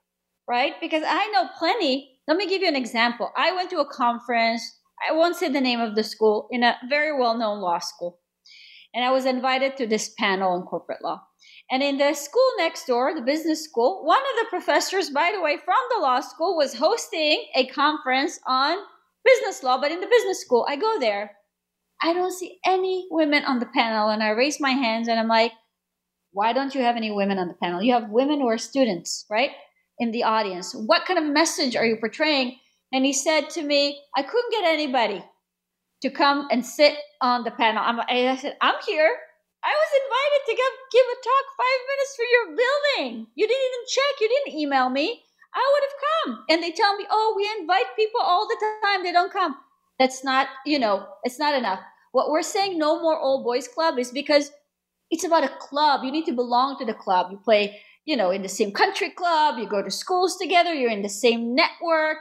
[0.49, 0.75] Right?
[0.81, 2.13] Because i know plenty.
[2.29, 3.33] Let me give you an example.
[3.37, 4.63] I went to a conference.
[5.09, 8.19] I won't say the name of the school in a very well-known law school.
[8.95, 11.23] And i was invited to this panel on corporate law
[11.71, 15.41] and in the school next door the business school one of the professors by the
[15.41, 18.77] way from the law school was hosting a conference on
[19.25, 21.33] business law but in the business school i go there
[22.03, 25.29] i don't see any women on the panel and i raise my hands and i'm
[25.29, 25.53] like
[26.37, 27.83] why don't you have any women on the panel?
[27.83, 29.53] You have women who are students, right?
[29.99, 30.75] In the audience.
[30.75, 32.59] What kind of message are you portraying?
[32.93, 35.25] And he said to me, I couldn't get anybody
[36.03, 37.83] to come and sit on the panel.
[37.83, 39.17] I'm, I said, I'm here.
[39.67, 43.27] I was invited to give, give a talk five minutes for your building.
[43.35, 44.15] You didn't even check.
[44.21, 45.23] You didn't email me.
[45.53, 46.45] I would have come.
[46.51, 49.03] And they tell me, oh, we invite people all the time.
[49.03, 49.57] They don't come.
[49.99, 51.81] That's not, you know, it's not enough.
[52.13, 54.53] What we're saying, no more old boys club, is because
[55.11, 56.05] it's about a club.
[56.05, 57.33] You need to belong to the club.
[57.33, 60.91] You play, you know, in the same country club, you go to schools together, you're
[60.91, 62.19] in the same network.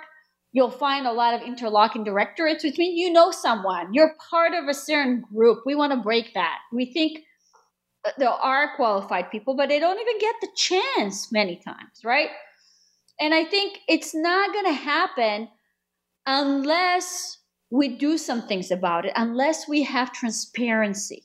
[0.51, 3.93] You'll find a lot of interlocking directorates, which means you know someone.
[3.93, 5.63] You're part of a certain group.
[5.65, 6.59] We want to break that.
[6.71, 7.19] We think
[8.17, 12.29] there are qualified people, but they don't even get the chance many times, right?
[13.19, 15.47] And I think it's not going to happen
[16.25, 17.37] unless
[17.71, 21.23] we do some things about it, unless we have transparency.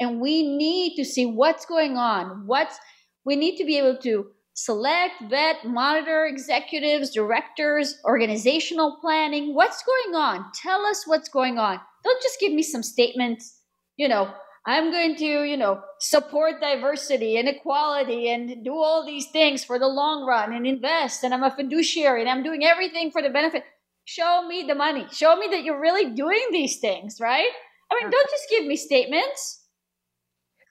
[0.00, 2.78] And we need to see what's going on what's
[3.24, 9.54] we need to be able to select vet monitor executives directors organizational planning.
[9.54, 10.46] What's going on?
[10.54, 11.80] Tell us what's going on.
[12.04, 13.58] Don't just give me some statements
[13.98, 14.32] you know
[14.68, 19.78] i'm going to you know support diversity and equality and do all these things for
[19.78, 21.24] the long run and invest.
[21.24, 23.64] And i'm a fiduciary and i'm doing everything for the benefit.
[24.04, 25.06] Show me the money.
[25.12, 27.48] Show me that you're really doing these things right?
[27.90, 29.64] I mean don't just give me statements.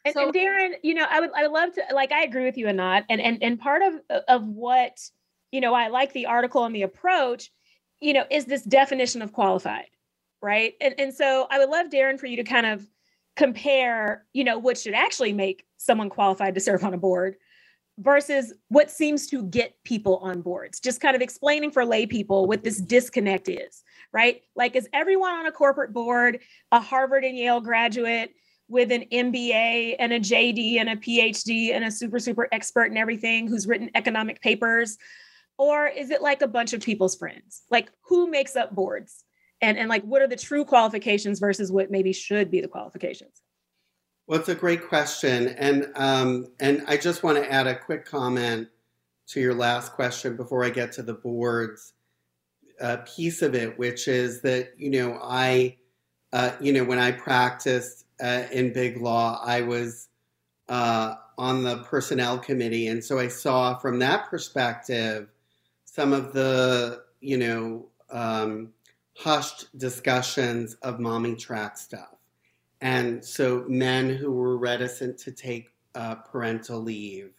[0.06, 2.46] And, so, and Darren, you know, I would I would love to like I agree
[2.46, 4.98] with you, Anat, and and and part of of what
[5.52, 7.52] you know I like the article and the approach,
[8.00, 9.90] you know, is this definition of qualified,
[10.42, 10.76] right?
[10.80, 12.88] And and so I would love Darren for you to kind of
[13.38, 17.36] compare, you know, what should actually make someone qualified to serve on a board
[18.00, 20.80] versus what seems to get people on boards.
[20.80, 24.42] Just kind of explaining for lay people what this disconnect is, right?
[24.56, 26.40] Like, is everyone on a corporate board
[26.72, 28.32] a Harvard and Yale graduate?
[28.70, 32.98] with an MBA and a JD and a PhD and a super, super expert in
[32.98, 34.98] everything who's written economic papers?
[35.58, 37.64] Or is it like a bunch of people's friends?
[37.72, 39.24] Like who makes up boards?
[39.62, 43.42] And, and like what are the true qualifications versus what maybe should be the qualifications?
[44.28, 45.50] Well, it's a great question.
[45.50, 48.68] And um, and I just want to add a quick comment
[49.28, 51.94] to your last question before I get to the boards
[52.82, 55.78] uh, piece of it, which is that, you know, I,
[56.34, 60.10] uh, you know, when I practiced uh, in big law, I was
[60.70, 62.88] uh, on the personnel committee.
[62.88, 65.30] And so I saw from that perspective
[65.86, 68.74] some of the, you know, um,
[69.18, 72.16] hushed discussions of mommy track stuff.
[72.82, 77.32] And so men who were reticent to take uh, parental leave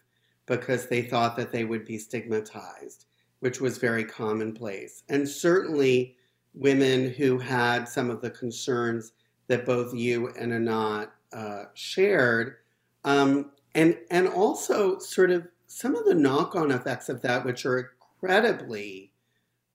[0.45, 3.05] because they thought that they would be stigmatized,
[3.39, 5.03] which was very commonplace.
[5.07, 6.17] And certainly
[6.53, 9.13] women who had some of the concerns
[9.47, 12.57] that both you and Anat uh, shared.
[13.05, 17.65] Um, and, and also sort of some of the knock on effects of that, which
[17.65, 19.08] are incredibly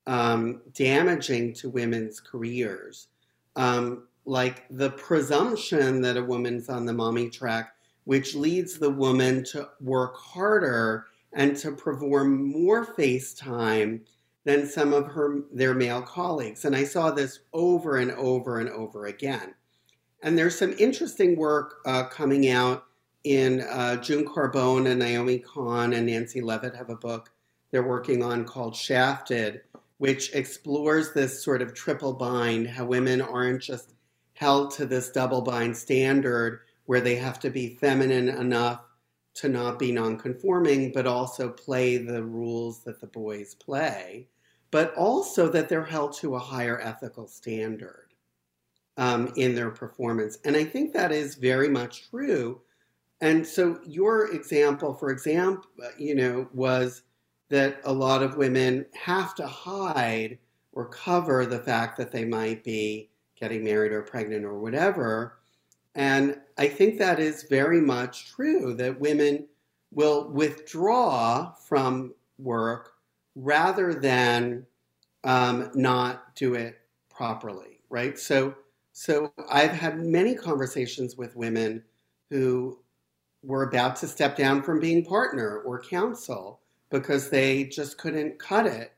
[0.07, 3.09] um, damaging to women's careers.
[3.57, 9.45] Um, like the presumption that a woman's on the mommy track, which leads the woman
[9.45, 14.03] to work harder and to perform more face time
[14.45, 16.65] than some of her their male colleagues.
[16.65, 19.55] And I saw this over and over and over again.
[20.23, 22.85] And there's some interesting work uh, coming out
[23.25, 27.31] in uh, June Carbone and Naomi Cahn and Nancy Levit have a book
[27.71, 29.63] they're working on called Shafted,
[30.05, 33.95] which explores this sort of triple bind, how women aren't just
[34.35, 38.83] held to this double bind standard where they have to be feminine enough
[39.33, 44.29] to not be nonconforming, but also play the rules that the boys play,
[44.71, 48.13] but also that they're held to a higher ethical standard
[48.99, 50.37] um, in their performance.
[50.45, 52.61] And I think that is very much true.
[53.23, 55.65] And so your example, for example,
[55.97, 57.05] you know, was
[57.51, 60.39] that a lot of women have to hide
[60.73, 65.39] or cover the fact that they might be getting married or pregnant or whatever.
[65.95, 69.47] And I think that is very much true that women
[69.93, 72.95] will withdraw from work
[73.37, 74.67] rather than
[75.23, 76.79] um, not do it
[77.09, 78.19] properly, right?
[78.19, 78.55] So,
[78.93, 81.83] so I've had many conversations with women
[82.31, 82.79] who
[83.43, 88.67] were about to step down from being partner or counsel because they just couldn't cut
[88.67, 88.93] it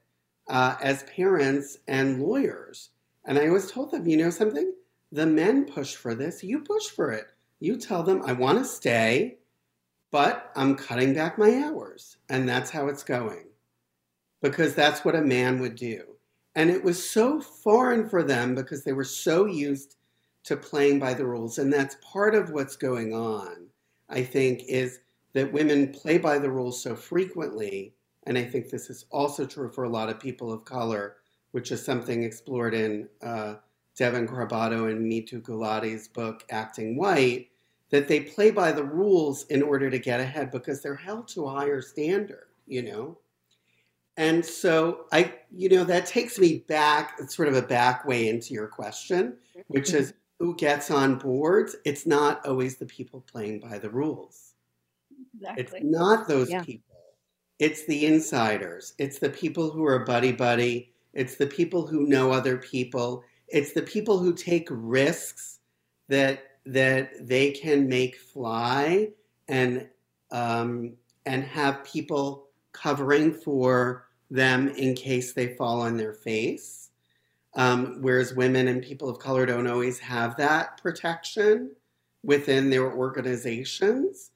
[0.48, 2.90] uh, as parents and lawyers.
[3.24, 4.72] And I always told them, you know something?
[5.12, 7.26] The men push for this, you push for it.
[7.60, 9.38] You tell them, I want to stay,
[10.10, 12.18] but I'm cutting back my hours.
[12.28, 13.46] And that's how it's going.
[14.42, 16.02] Because that's what a man would do.
[16.54, 19.96] And it was so foreign for them because they were so used
[20.44, 21.58] to playing by the rules.
[21.58, 23.66] And that's part of what's going on,
[24.08, 25.00] I think, is
[25.36, 27.92] that women play by the rules so frequently,
[28.26, 31.16] and I think this is also true for a lot of people of color,
[31.50, 33.56] which is something explored in uh,
[33.98, 37.50] Devon Carbado and Mitu Gulati's book, Acting White,
[37.90, 41.44] that they play by the rules in order to get ahead because they're held to
[41.44, 43.18] a higher standard, you know?
[44.16, 48.30] And so I, you know, that takes me back, it's sort of a back way
[48.30, 51.76] into your question, which is who gets on boards?
[51.84, 54.54] It's not always the people playing by the rules.
[55.36, 55.80] Exactly.
[55.80, 56.62] It's not those yeah.
[56.62, 56.96] people.
[57.58, 58.94] It's the insiders.
[58.98, 60.92] It's the people who are buddy buddy.
[61.14, 63.24] It's the people who know other people.
[63.48, 65.60] It's the people who take risks
[66.08, 69.08] that that they can make fly
[69.48, 69.88] and
[70.30, 70.94] um,
[71.24, 76.90] and have people covering for them in case they fall on their face.
[77.54, 81.70] Um, whereas women and people of color don't always have that protection
[82.22, 84.32] within their organizations.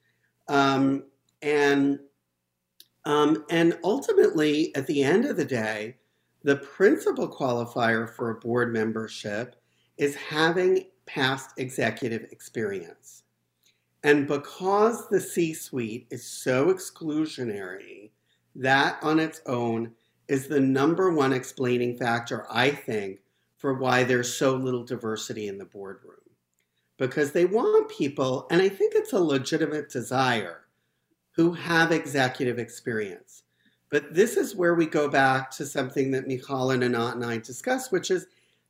[0.51, 1.05] Um,
[1.43, 2.01] and
[3.07, 5.97] um, and ultimately, at the end of the day,
[6.43, 9.57] the principal qualifier for a board membership
[9.97, 13.23] is having past executive experience.
[14.03, 18.11] And because the C suite is so exclusionary,
[18.57, 19.93] that on its own
[20.29, 23.21] is the number one explaining factor, I think,
[23.57, 26.20] for why there's so little diversity in the boardroom
[27.01, 30.67] because they want people, and I think it's a legitimate desire,
[31.31, 33.45] who have executive experience.
[33.89, 37.39] But this is where we go back to something that Michal and Anat and I
[37.39, 38.27] discussed, which is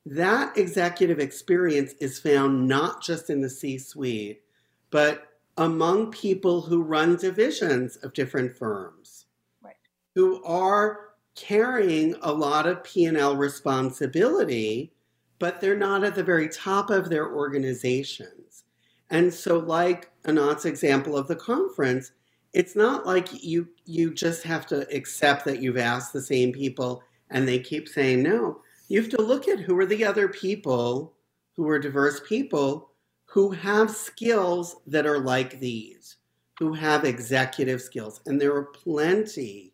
[0.07, 4.43] that executive experience is found not just in the C suite,
[4.91, 5.27] but
[5.57, 9.27] among people who run divisions of different firms,
[9.61, 9.75] right.
[10.15, 14.93] who are carrying a lot of P&L responsibility
[15.41, 18.63] but they're not at the very top of their organizations.
[19.11, 22.13] And so, like Anat's example of the conference,
[22.53, 27.03] it's not like you you just have to accept that you've asked the same people
[27.31, 28.61] and they keep saying no.
[28.89, 31.15] You have to look at who are the other people
[31.57, 32.91] who are diverse people
[33.25, 36.17] who have skills that are like these,
[36.59, 38.21] who have executive skills.
[38.27, 39.73] And there are plenty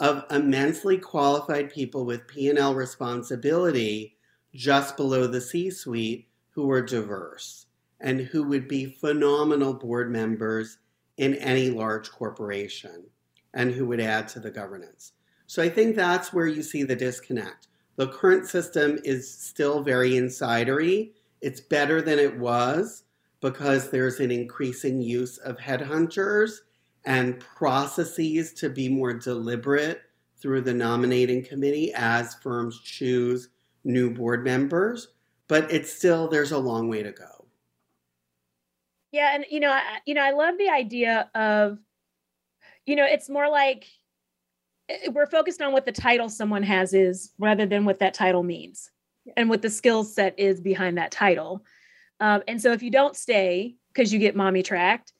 [0.00, 4.17] of immensely qualified people with P&L responsibility
[4.54, 7.66] just below the C-suite who are diverse
[8.00, 10.78] and who would be phenomenal board members
[11.16, 13.04] in any large corporation
[13.54, 15.12] and who would add to the governance.
[15.46, 17.68] So I think that's where you see the disconnect.
[17.96, 21.12] The current system is still very insidery.
[21.40, 23.04] It's better than it was
[23.40, 26.58] because there's an increasing use of headhunters
[27.04, 30.02] and processes to be more deliberate
[30.36, 33.48] through the nominating committee as firms choose
[33.84, 35.08] new board members.
[35.48, 37.46] But it's still, there's a long way to go.
[39.12, 41.78] Yeah, and you know, I, you know, I love the idea of,
[42.84, 43.86] you know, it's more like
[45.10, 48.90] we're focused on what the title someone has is rather than what that title means
[49.36, 51.64] and what the skill set is behind that title.
[52.20, 55.12] Um, and so if you don't stay because you get mommy tracked,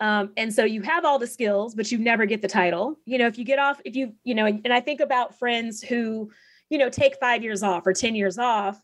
[0.00, 2.98] um, and so you have all the skills, but you never get the title.
[3.04, 5.82] You know, if you get off, if you, you know, and I think about friends
[5.82, 6.30] who,
[6.70, 8.80] you know, take five years off or 10 years off,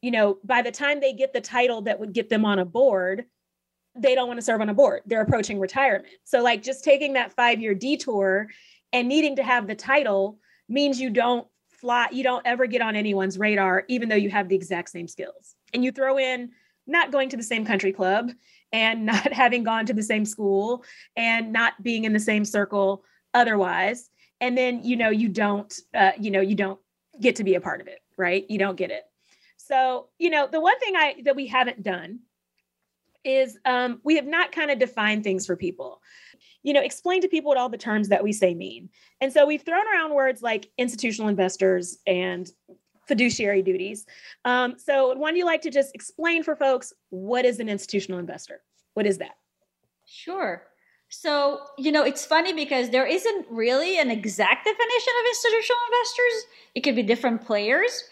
[0.00, 2.64] you know, by the time they get the title that would get them on a
[2.64, 3.24] board,
[3.96, 5.02] they don't want to serve on a board.
[5.06, 6.06] They're approaching retirement.
[6.24, 8.48] So, like, just taking that five year detour
[8.92, 12.96] and needing to have the title means you don't fly, you don't ever get on
[12.96, 15.54] anyone's radar, even though you have the exact same skills.
[15.72, 16.50] And you throw in
[16.86, 18.30] not going to the same country club
[18.72, 20.84] and not having gone to the same school
[21.16, 24.10] and not being in the same circle otherwise
[24.40, 26.78] and then you know you don't uh, you know you don't
[27.20, 29.04] get to be a part of it right you don't get it
[29.56, 32.20] so you know the one thing i that we haven't done
[33.26, 36.00] is um, we have not kind of defined things for people
[36.62, 38.90] you know explain to people what all the terms that we say mean
[39.20, 42.50] and so we've thrown around words like institutional investors and
[43.06, 44.06] fiduciary duties.
[44.44, 48.62] Um, so, one you like to just explain for folks what is an institutional investor?
[48.94, 49.36] What is that?
[50.06, 50.62] Sure.
[51.20, 56.46] So, you know, it's funny because there isn't really an exact definition of institutional investors.
[56.74, 58.04] It could be different players.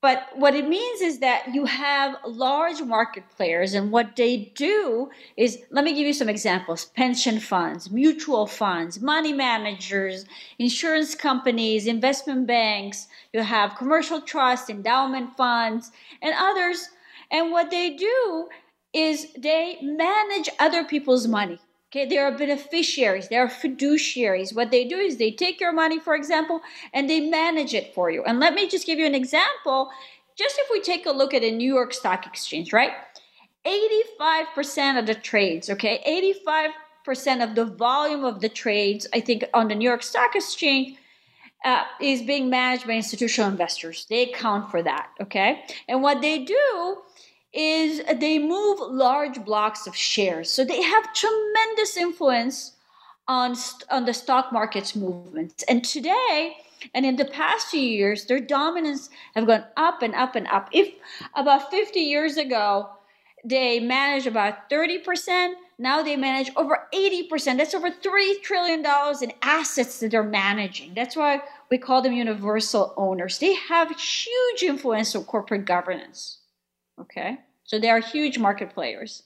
[0.00, 5.10] But what it means is that you have large market players, and what they do
[5.36, 10.24] is let me give you some examples pension funds, mutual funds, money managers,
[10.58, 15.90] insurance companies, investment banks, you have commercial trusts, endowment funds,
[16.22, 16.88] and others.
[17.30, 18.48] And what they do
[18.92, 21.60] is they manage other people's money.
[21.90, 24.54] Okay, they are beneficiaries, they are fiduciaries.
[24.54, 26.60] What they do is they take your money, for example,
[26.92, 28.22] and they manage it for you.
[28.24, 29.88] And let me just give you an example.
[30.36, 32.92] Just if we take a look at a New York Stock Exchange, right?
[33.66, 36.02] 85% of the trades, okay,
[37.06, 40.98] 85% of the volume of the trades, I think, on the New York Stock Exchange
[41.64, 44.06] uh, is being managed by institutional investors.
[44.08, 45.64] They account for that, okay?
[45.88, 46.98] And what they do
[47.52, 50.50] is they move large blocks of shares.
[50.50, 52.72] So they have tremendous influence
[53.26, 53.54] on,
[53.90, 55.64] on the stock market's movements.
[55.68, 56.56] And today,
[56.94, 60.68] and in the past few years, their dominance have gone up and up and up.
[60.72, 60.94] If
[61.34, 62.90] about 50 years ago,
[63.44, 67.56] they managed about 30%, now they manage over 80%.
[67.56, 68.84] That's over $3 trillion
[69.22, 70.92] in assets that they're managing.
[70.94, 73.38] That's why we call them universal owners.
[73.38, 76.38] They have huge influence on corporate governance.
[77.00, 77.38] Okay.
[77.64, 79.24] So they are huge market players.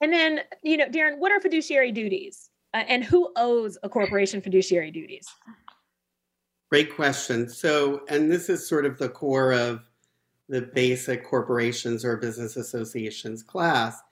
[0.00, 2.50] And then, you know, Darren, what are fiduciary duties?
[2.74, 5.26] Uh, and who owes a corporation fiduciary duties?
[6.68, 7.48] Great question.
[7.48, 9.80] So, and this is sort of the core of
[10.48, 14.02] the basic corporations or business associations class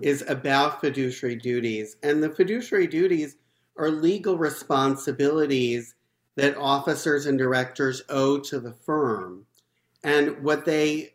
[0.00, 1.96] is about fiduciary duties.
[2.02, 3.36] And the fiduciary duties
[3.76, 5.94] are legal responsibilities
[6.36, 9.46] that officers and directors owe to the firm.
[10.02, 11.13] And what they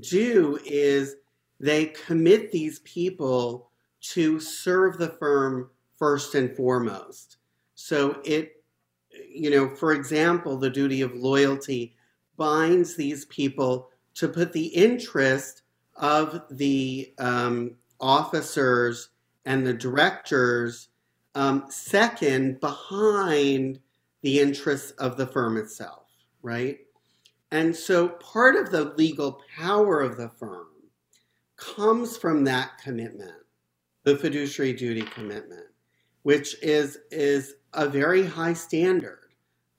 [0.00, 1.16] do is
[1.60, 3.70] they commit these people
[4.00, 7.38] to serve the firm first and foremost.
[7.74, 8.62] So it,
[9.28, 11.96] you know, for example, the duty of loyalty
[12.36, 15.62] binds these people to put the interest
[15.96, 19.10] of the um, officers
[19.44, 20.88] and the directors
[21.34, 23.80] um, second behind
[24.22, 26.06] the interests of the firm itself,
[26.42, 26.78] right?
[27.50, 30.66] And so part of the legal power of the firm
[31.56, 33.32] comes from that commitment,
[34.04, 35.66] the fiduciary duty commitment,
[36.22, 39.32] which is, is a very high standard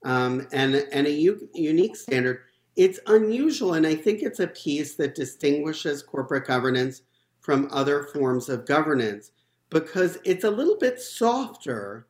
[0.03, 2.41] um, and, and a u- unique standard.
[2.76, 7.03] It's unusual, and I think it's a piece that distinguishes corporate governance
[7.41, 9.32] from other forms of governance
[9.70, 12.07] because it's a little bit softer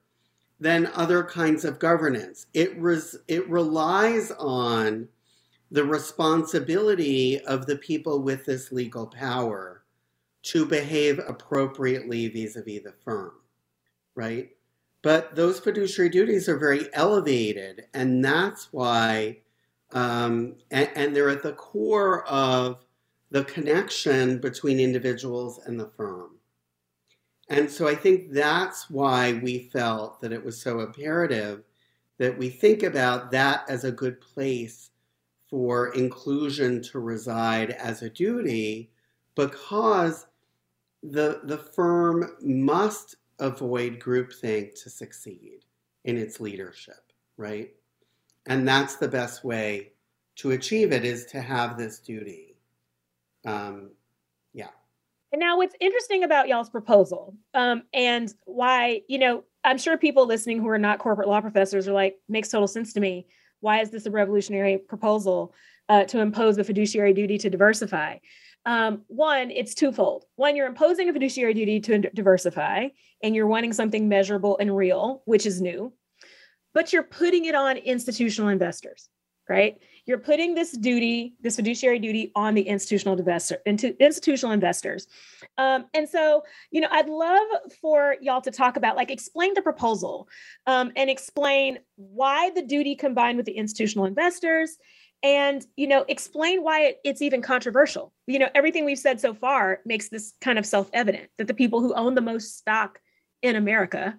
[0.60, 2.47] than other kinds of governance.
[2.53, 5.07] It, res- it relies on
[5.72, 9.84] the responsibility of the people with this legal power
[10.42, 13.34] to behave appropriately vis a vis the firm,
[14.16, 14.50] right?
[15.02, 19.38] but those fiduciary duties are very elevated, and that's why,
[19.92, 22.86] um, and, and they're at the core of
[23.32, 26.32] the connection between individuals and the firm.
[27.50, 31.64] And so I think that's why we felt that it was so imperative
[32.18, 34.89] that we think about that as a good place
[35.50, 38.91] for inclusion to reside as a duty
[39.36, 40.28] because
[41.02, 45.66] the, the firm must avoid groupthink to succeed
[46.06, 47.74] in its leadership, right?
[48.45, 49.93] And that's the best way
[50.36, 52.56] to achieve it is to have this duty.
[53.45, 53.91] Um,
[54.54, 54.70] yeah.
[55.32, 60.26] And now, what's interesting about y'all's proposal, um, and why, you know, I'm sure people
[60.26, 63.28] listening who are not corporate law professors are like, makes total sense to me.
[63.62, 65.53] Why is this a revolutionary proposal
[65.88, 68.18] uh, to impose the fiduciary duty to diversify?
[68.66, 70.26] Um, one, it's twofold.
[70.36, 72.89] One, you're imposing a fiduciary duty to diversify,
[73.24, 75.93] and you're wanting something measurable and real, which is new,
[76.74, 79.10] but you're putting it on institutional investors,
[79.47, 79.78] right?
[80.10, 85.05] You're putting this duty, this fiduciary duty, on the institutional investor, into institutional investors.
[85.60, 86.41] Um, and so,
[86.72, 87.45] you know, I'd love
[87.80, 90.28] for y'all to talk about, like, explain the proposal
[90.66, 94.78] um, and explain why the duty combined with the institutional investors
[95.22, 99.34] and you know explain why it, it's even controversial you know everything we've said so
[99.34, 103.01] far makes this kind of self-evident that the people who own the most stock
[103.41, 104.18] in america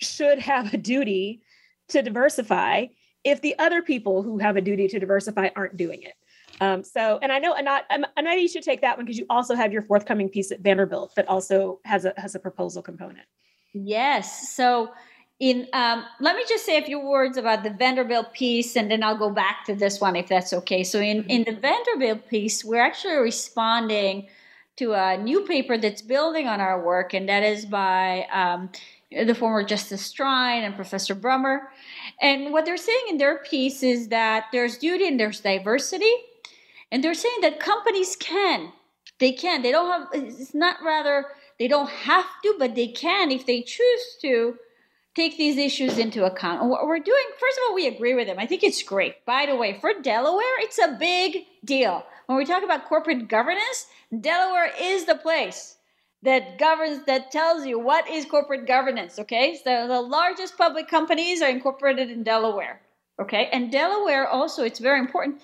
[0.00, 1.42] should have a duty
[1.88, 2.86] to diversify
[3.24, 6.14] if the other people who have a duty to diversify aren't doing it.
[6.60, 7.84] Um, so and i know Anat,
[8.20, 11.14] know you should take that one because you also have your forthcoming piece at vanderbilt
[11.14, 13.26] that also has a has a proposal component.
[13.72, 14.54] Yes.
[14.54, 14.90] So
[15.40, 19.02] in um, let me just say a few words about the Vanderbilt piece, and then
[19.02, 20.84] I'll go back to this one if that's okay.
[20.84, 24.28] So in in the Vanderbilt piece, we're actually responding
[24.76, 28.70] to a new paper that's building on our work, and that is by um,
[29.10, 31.60] the former Justice Strine and Professor Brummer.
[32.20, 36.12] And what they're saying in their piece is that there's duty and there's diversity,
[36.92, 38.72] and they're saying that companies can,
[39.18, 40.08] they can, they don't have.
[40.12, 41.26] It's not rather
[41.58, 44.56] they don't have to, but they can if they choose to
[45.14, 46.62] take these issues into account.
[46.62, 48.38] And what we're doing, first of all, we agree with them.
[48.38, 49.24] I think it's great.
[49.26, 52.06] By the way, for Delaware, it's a big deal.
[52.26, 53.86] When we talk about corporate governance,
[54.20, 55.76] Delaware is the place
[56.22, 59.58] that governs, that tells you what is corporate governance, okay?
[59.62, 62.80] So the largest public companies are incorporated in Delaware,
[63.20, 63.48] okay?
[63.52, 65.40] And Delaware also, it's very important,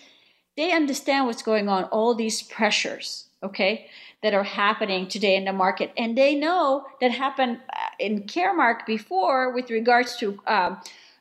[0.57, 3.89] they understand what's going on, all these pressures, okay?
[4.23, 5.93] that are happening today in the market.
[5.97, 10.81] And they know that happened uh, in Caremark before with regards to um,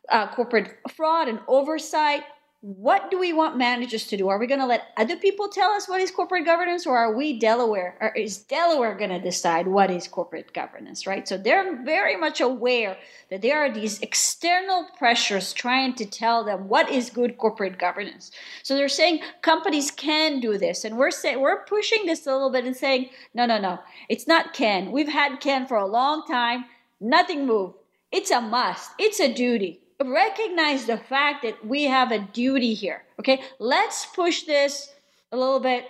[0.09, 2.23] uh, corporate fraud and oversight
[2.65, 4.27] what do we want managers to do?
[4.27, 7.15] Are we going to let other people tell us what is corporate governance, or are
[7.15, 7.95] we Delaware?
[8.01, 11.27] Or is Delaware going to decide what is corporate governance, right?
[11.27, 12.97] So they're very much aware
[13.29, 18.31] that there are these external pressures trying to tell them what is good corporate governance.
[18.63, 22.49] So they're saying companies can do this, and we're saying we're pushing this a little
[22.49, 23.77] bit and saying, no, no, no,
[24.09, 24.91] it's not can.
[24.91, 26.65] We've had can for a long time.
[26.99, 27.75] Nothing moved.
[28.11, 28.89] It's a must.
[28.97, 33.03] It's a duty recognize the fact that we have a duty here.
[33.19, 34.93] Okay, let's push this
[35.31, 35.85] a little bit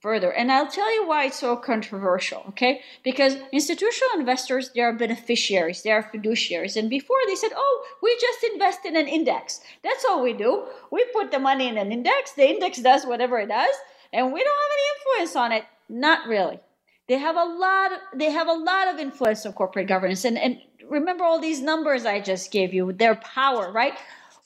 [0.00, 0.32] further.
[0.32, 2.82] And I'll tell you why it's so controversial, okay?
[3.02, 6.76] Because institutional investors, they are beneficiaries, they are fiduciaries.
[6.76, 9.60] And before they said, oh, we just invest in an index.
[9.82, 10.66] That's all we do.
[10.92, 13.74] We put the money in an index, the index does whatever it does,
[14.12, 15.64] and we don't have any influence on it.
[15.88, 16.60] Not really.
[17.08, 20.24] They have a lot of, they have a lot of influence on corporate governance.
[20.24, 20.58] And, and
[20.88, 23.94] remember all these numbers I just gave you, their power, right?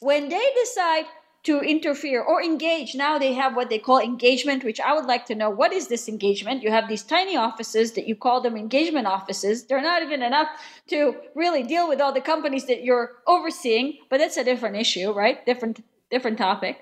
[0.01, 1.07] When they decide
[1.45, 5.27] to interfere or engage, now they have what they call engagement, which I would like
[5.27, 6.63] to know what is this engagement?
[6.63, 9.65] You have these tiny offices that you call them engagement offices.
[9.65, 10.49] They're not even enough
[10.89, 15.13] to really deal with all the companies that you're overseeing, but that's a different issue,
[15.13, 15.45] right?
[15.45, 16.81] Different different topic.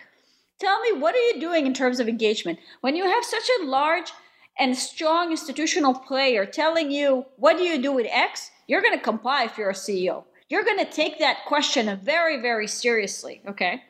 [0.59, 2.59] Tell me, what are you doing in terms of engagement?
[2.83, 4.13] When you have such a large
[4.59, 8.51] and strong institutional player telling you, what do you do with X?
[8.71, 10.23] You're going to comply if you're a CEO.
[10.49, 13.43] You're going to take that question very, very seriously.
[13.49, 13.83] Okay.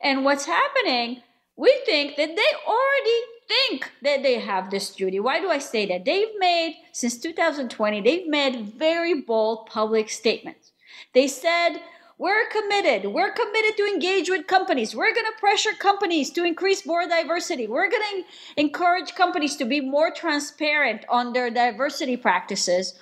[0.00, 1.22] And what's happening,
[1.56, 5.20] we think that they already think that they have this duty.
[5.20, 6.04] Why do I say that?
[6.04, 10.72] They've made, since 2020, they've made very bold public statements.
[11.12, 11.78] They said,
[12.18, 13.12] we're committed.
[13.12, 14.96] We're committed to engage with companies.
[14.96, 17.68] We're going to pressure companies to increase board diversity.
[17.68, 22.94] We're going to encourage companies to be more transparent on their diversity practices.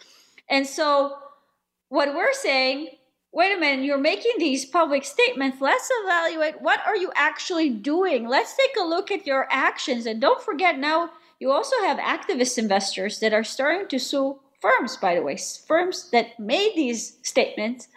[0.50, 1.16] And so
[1.92, 2.88] what we're saying
[3.32, 8.26] wait a minute you're making these public statements let's evaluate what are you actually doing
[8.26, 12.56] let's take a look at your actions and don't forget now you also have activist
[12.56, 15.36] investors that are starting to sue firms by the way
[15.66, 17.88] firms that made these statements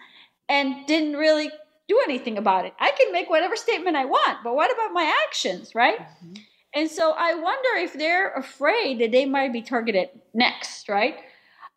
[0.49, 1.49] and didn't really
[1.87, 2.73] do anything about it.
[2.79, 5.99] I can make whatever statement I want, but what about my actions, right?
[5.99, 6.33] Mm-hmm.
[6.73, 11.15] And so I wonder if they're afraid that they might be targeted next, right?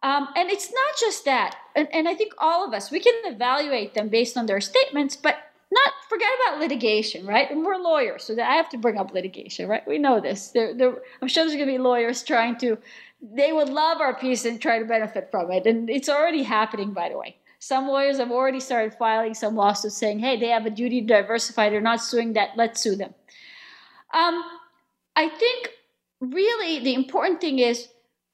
[0.03, 1.57] Um, and it's not just that.
[1.75, 5.17] And, and I think all of us, we can evaluate them based on their statements,
[5.17, 5.37] but
[5.71, 7.51] not forget about litigation, right?
[7.51, 9.87] And we're lawyers, so I have to bring up litigation, right?
[9.87, 10.49] We know this.
[10.49, 12.79] There, there, I'm sure there's going to be lawyers trying to,
[13.21, 15.67] they would love our piece and try to benefit from it.
[15.67, 17.37] And it's already happening, by the way.
[17.59, 21.07] Some lawyers have already started filing some lawsuits saying, hey, they have a duty to
[21.07, 21.69] diversify.
[21.69, 22.51] They're not suing that.
[22.57, 23.15] Let's sue them.
[24.15, 24.43] Um,
[25.17, 25.71] I think
[26.21, 27.89] really the important thing is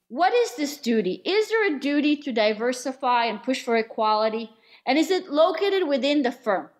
[0.09, 1.23] what is this duty?
[1.25, 4.51] Is there a duty to diversify and push for equality?
[4.87, 6.71] And is it located within the firm?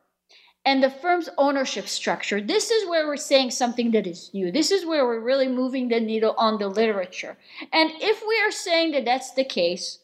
[0.65, 2.41] and the firm's ownership structure.
[2.41, 4.51] This is where we're saying something that is new.
[4.51, 7.37] This is where we're really moving the needle on the literature.
[7.73, 9.99] And if we are saying that that's the case,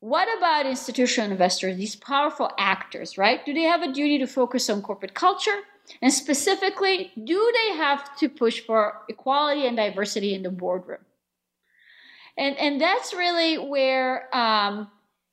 [0.00, 3.44] what about institutional investors, these powerful actors, right?
[3.44, 5.60] Do they have a duty to focus on corporate culture?
[6.00, 11.00] And specifically, do they have to push for equality and diversity in the boardroom?
[12.38, 14.90] And, and that's really where um,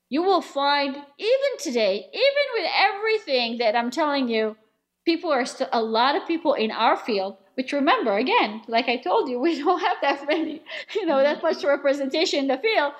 [0.09, 4.57] you will find, even today, even with everything that I'm telling you,
[5.05, 8.97] people are still, a lot of people in our field, which remember, again, like I
[8.97, 10.61] told you, we don't have that many,
[10.95, 12.93] you know, that much representation in the field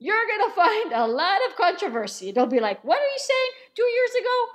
[0.00, 2.32] you're going to find a lot of controversy.
[2.32, 4.46] They'll be like, what are you saying two years ago?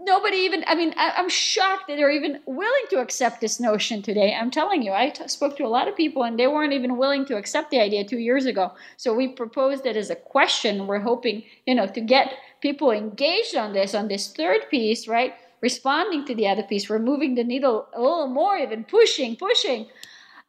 [0.00, 4.00] Nobody even, I mean, I, am shocked that they're even willing to accept this notion
[4.00, 4.34] today.
[4.34, 6.96] I'm telling you, I t- spoke to a lot of people and they weren't even
[6.96, 8.72] willing to accept the idea two years ago.
[8.96, 10.86] So we proposed it as a question.
[10.86, 15.34] We're hoping, you know, to get people engaged on this, on this third piece, right?
[15.60, 16.88] Responding to the other piece.
[16.88, 19.88] We're moving the needle a little more, even pushing, pushing.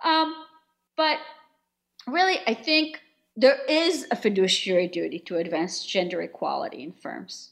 [0.06, 0.34] Um,
[0.96, 1.18] but
[2.08, 3.02] really, I think
[3.36, 7.50] there is a fiduciary duty to advance gender equality in firms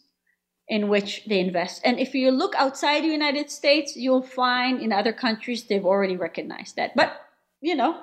[0.68, 1.82] in which they invest.
[1.86, 6.18] And if you look outside the United States, you'll find in other countries they've already
[6.18, 6.96] recognized that.
[6.96, 7.22] But,
[7.62, 8.02] you know,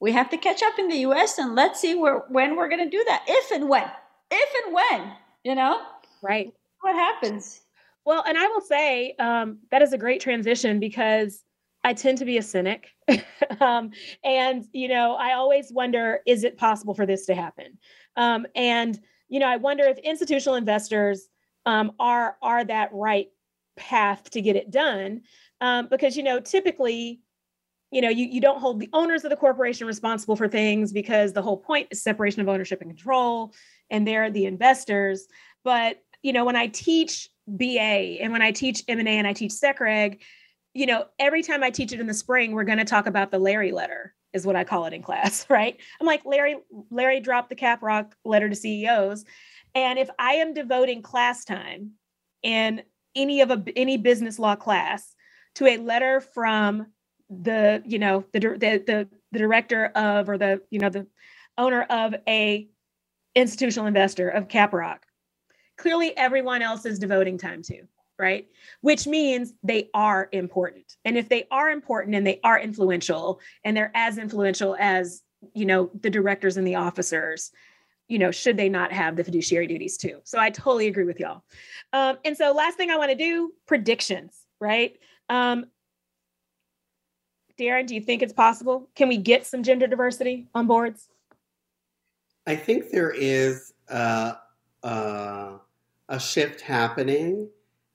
[0.00, 2.82] we have to catch up in the US and let's see where, when we're going
[2.82, 3.24] to do that.
[3.28, 3.88] If and when.
[4.30, 5.12] If and when,
[5.44, 5.82] you know?
[6.22, 6.52] Right.
[6.80, 7.60] What happens?
[8.04, 11.44] Well, and I will say um, that is a great transition because
[11.84, 12.88] I tend to be a cynic.
[13.60, 13.90] um,
[14.24, 17.78] and, you know, I always wonder is it possible for this to happen?
[18.16, 21.28] Um, and, you know, I wonder if institutional investors
[21.66, 23.28] um, are, are that right
[23.76, 25.22] path to get it done.
[25.60, 27.20] Um, because, you know, typically,
[27.90, 31.32] you know, you, you don't hold the owners of the corporation responsible for things because
[31.32, 33.52] the whole point is separation of ownership and control,
[33.90, 35.26] and they're the investors.
[35.62, 39.52] But, you know, when I teach BA and when I teach M&A and I teach
[39.52, 40.20] SecReg,
[40.74, 43.30] you know, every time I teach it in the spring, we're going to talk about
[43.30, 45.76] the Larry letter, is what I call it in class, right?
[46.00, 46.56] I'm like, Larry,
[46.90, 49.24] Larry dropped the BlackRock letter to CEOs.
[49.74, 51.92] And if I am devoting class time
[52.42, 52.82] in
[53.14, 55.14] any of a any business law class
[55.56, 56.86] to a letter from
[57.30, 61.06] the, you know, the the the, the director of or the, you know, the
[61.58, 62.68] owner of a
[63.34, 65.06] institutional investor of BlackRock,
[65.78, 67.82] clearly everyone else is devoting time to
[68.18, 68.46] right?
[68.82, 70.96] Which means they are important.
[71.04, 75.22] And if they are important and they are influential and they're as influential as,
[75.54, 77.50] you know, the directors and the officers,
[78.12, 80.20] you know, should they not have the fiduciary duties too?
[80.24, 81.42] So I totally agree with y'all.
[81.92, 84.96] Um, and so last thing I want to do predictions, right?
[85.28, 85.66] Um,
[87.58, 88.90] Darren, do you think it's possible?
[88.94, 91.08] Can we get some gender diversity on boards?
[92.46, 94.34] I think there is uh,
[94.82, 95.58] uh,
[96.08, 97.48] a shift happening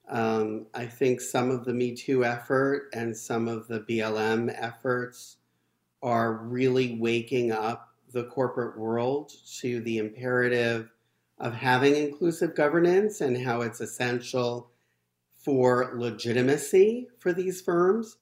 [0.09, 5.37] um, I think some of the Me Too effort and some of the BLM efforts
[6.01, 10.89] are really waking up the corporate world to the imperative
[11.39, 14.71] of having inclusive governance and how it's essential
[15.35, 18.17] for legitimacy for these firms.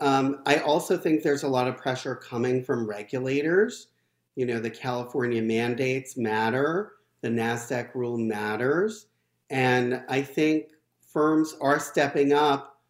[0.00, 3.88] Um, I also think there's a lot of pressure coming from regulators.
[4.36, 9.06] You know, the California mandates matter, the NASDAQ rule matters.
[9.50, 10.66] And I think
[11.00, 12.80] firms are stepping up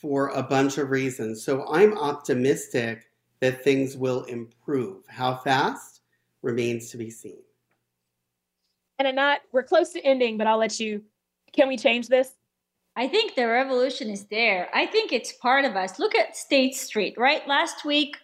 [0.00, 1.42] for a bunch of reasons.
[1.42, 3.06] So I'm optimistic
[3.40, 5.04] that things will improve.
[5.08, 5.89] How fast
[6.42, 7.42] remains to be seen.
[8.98, 11.02] Anat we're close to ending, but I'll let you.
[11.52, 12.32] Can we change this?
[12.96, 14.68] I think the revolution is there.
[14.74, 15.98] I think it's part of us.
[15.98, 17.46] Look at State Street, right?
[17.48, 18.16] Last week,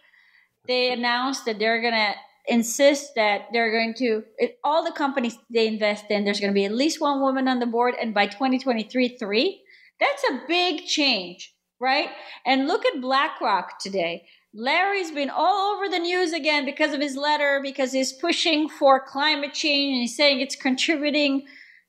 [0.67, 2.13] they announced that they're going to
[2.47, 6.55] insist that they're going to it, all the companies they invest in there's going to
[6.55, 9.61] be at least one woman on the board and by 2023 three
[9.99, 12.09] that's a big change right
[12.45, 14.25] and look at blackrock today
[14.57, 18.99] larry's been all over the news again because of his letter because he's pushing for
[18.99, 21.45] climate change and he's saying it's contributing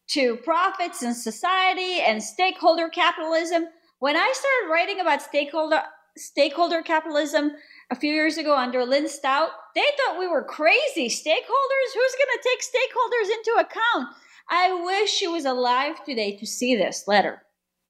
[0.07, 3.65] to profits and society and stakeholder capitalism.
[4.01, 5.83] When I started writing about stakeholder
[6.17, 7.53] stakeholder capitalism
[7.91, 11.09] a few years ago under Lynn Stout, they thought we were crazy.
[11.09, 11.95] Stakeholders?
[11.95, 14.15] Who's going to take stakeholders into account?
[14.51, 17.43] I wish she was alive today to see this letter.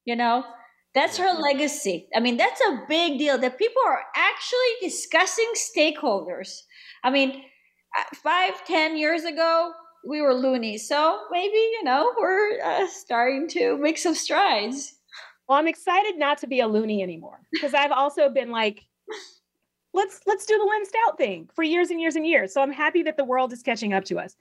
[0.05, 0.45] You know,
[0.95, 2.07] that's her legacy.
[2.15, 6.61] I mean, that's a big deal that people are actually discussing stakeholders.
[7.03, 7.43] I mean,
[7.97, 9.71] uh, five, ten years ago,
[10.07, 10.77] we were loony.
[10.77, 14.95] So maybe, you know, we're uh, starting to make some strides.
[15.47, 18.85] Well, I'm excited not to be a loony anymore because I've also been like,
[19.93, 22.53] let's let's do the Lynn Stout thing for years and years and years.
[22.53, 24.35] So I'm happy that the world is catching up to us.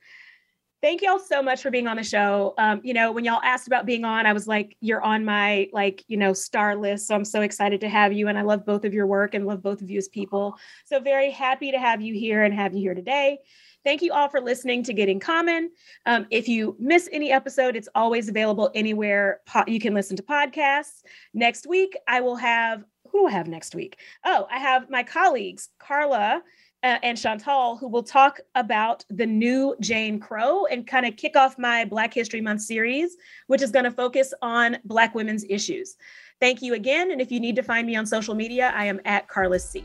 [0.81, 2.55] Thank y'all so much for being on the show.
[2.57, 5.69] Um, you know, when y'all asked about being on, I was like, you're on my
[5.73, 7.09] like, you know, star list.
[7.09, 8.29] So I'm so excited to have you.
[8.29, 10.57] And I love both of your work and love both of you as people.
[10.85, 13.39] So very happy to have you here and have you here today.
[13.85, 15.71] Thank you all for listening to Getting Common.
[16.07, 20.23] Um, if you miss any episode, it's always available anywhere po- you can listen to
[20.23, 21.03] podcasts.
[21.35, 23.99] Next week, I will have who do I have next week?
[24.25, 26.43] Oh, I have my colleagues, Carla
[26.83, 31.37] uh, and Chantal, who will talk about the new Jane Crow and kind of kick
[31.37, 33.17] off my Black History Month series,
[33.49, 35.97] which is going to focus on Black women's issues.
[36.41, 37.11] Thank you again.
[37.11, 39.85] And if you need to find me on social media, I am at Carla C.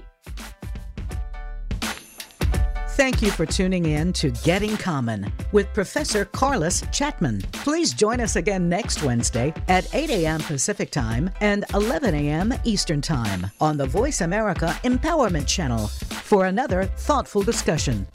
[2.96, 7.42] Thank you for tuning in to Getting Common with Professor Carliss Chatman.
[7.52, 10.40] Please join us again next Wednesday at 8 a.m.
[10.42, 12.54] Pacific Time and 11 a.m.
[12.66, 18.06] Eastern Time on the Voice America Empowerment Channel for another thoughtful discussion.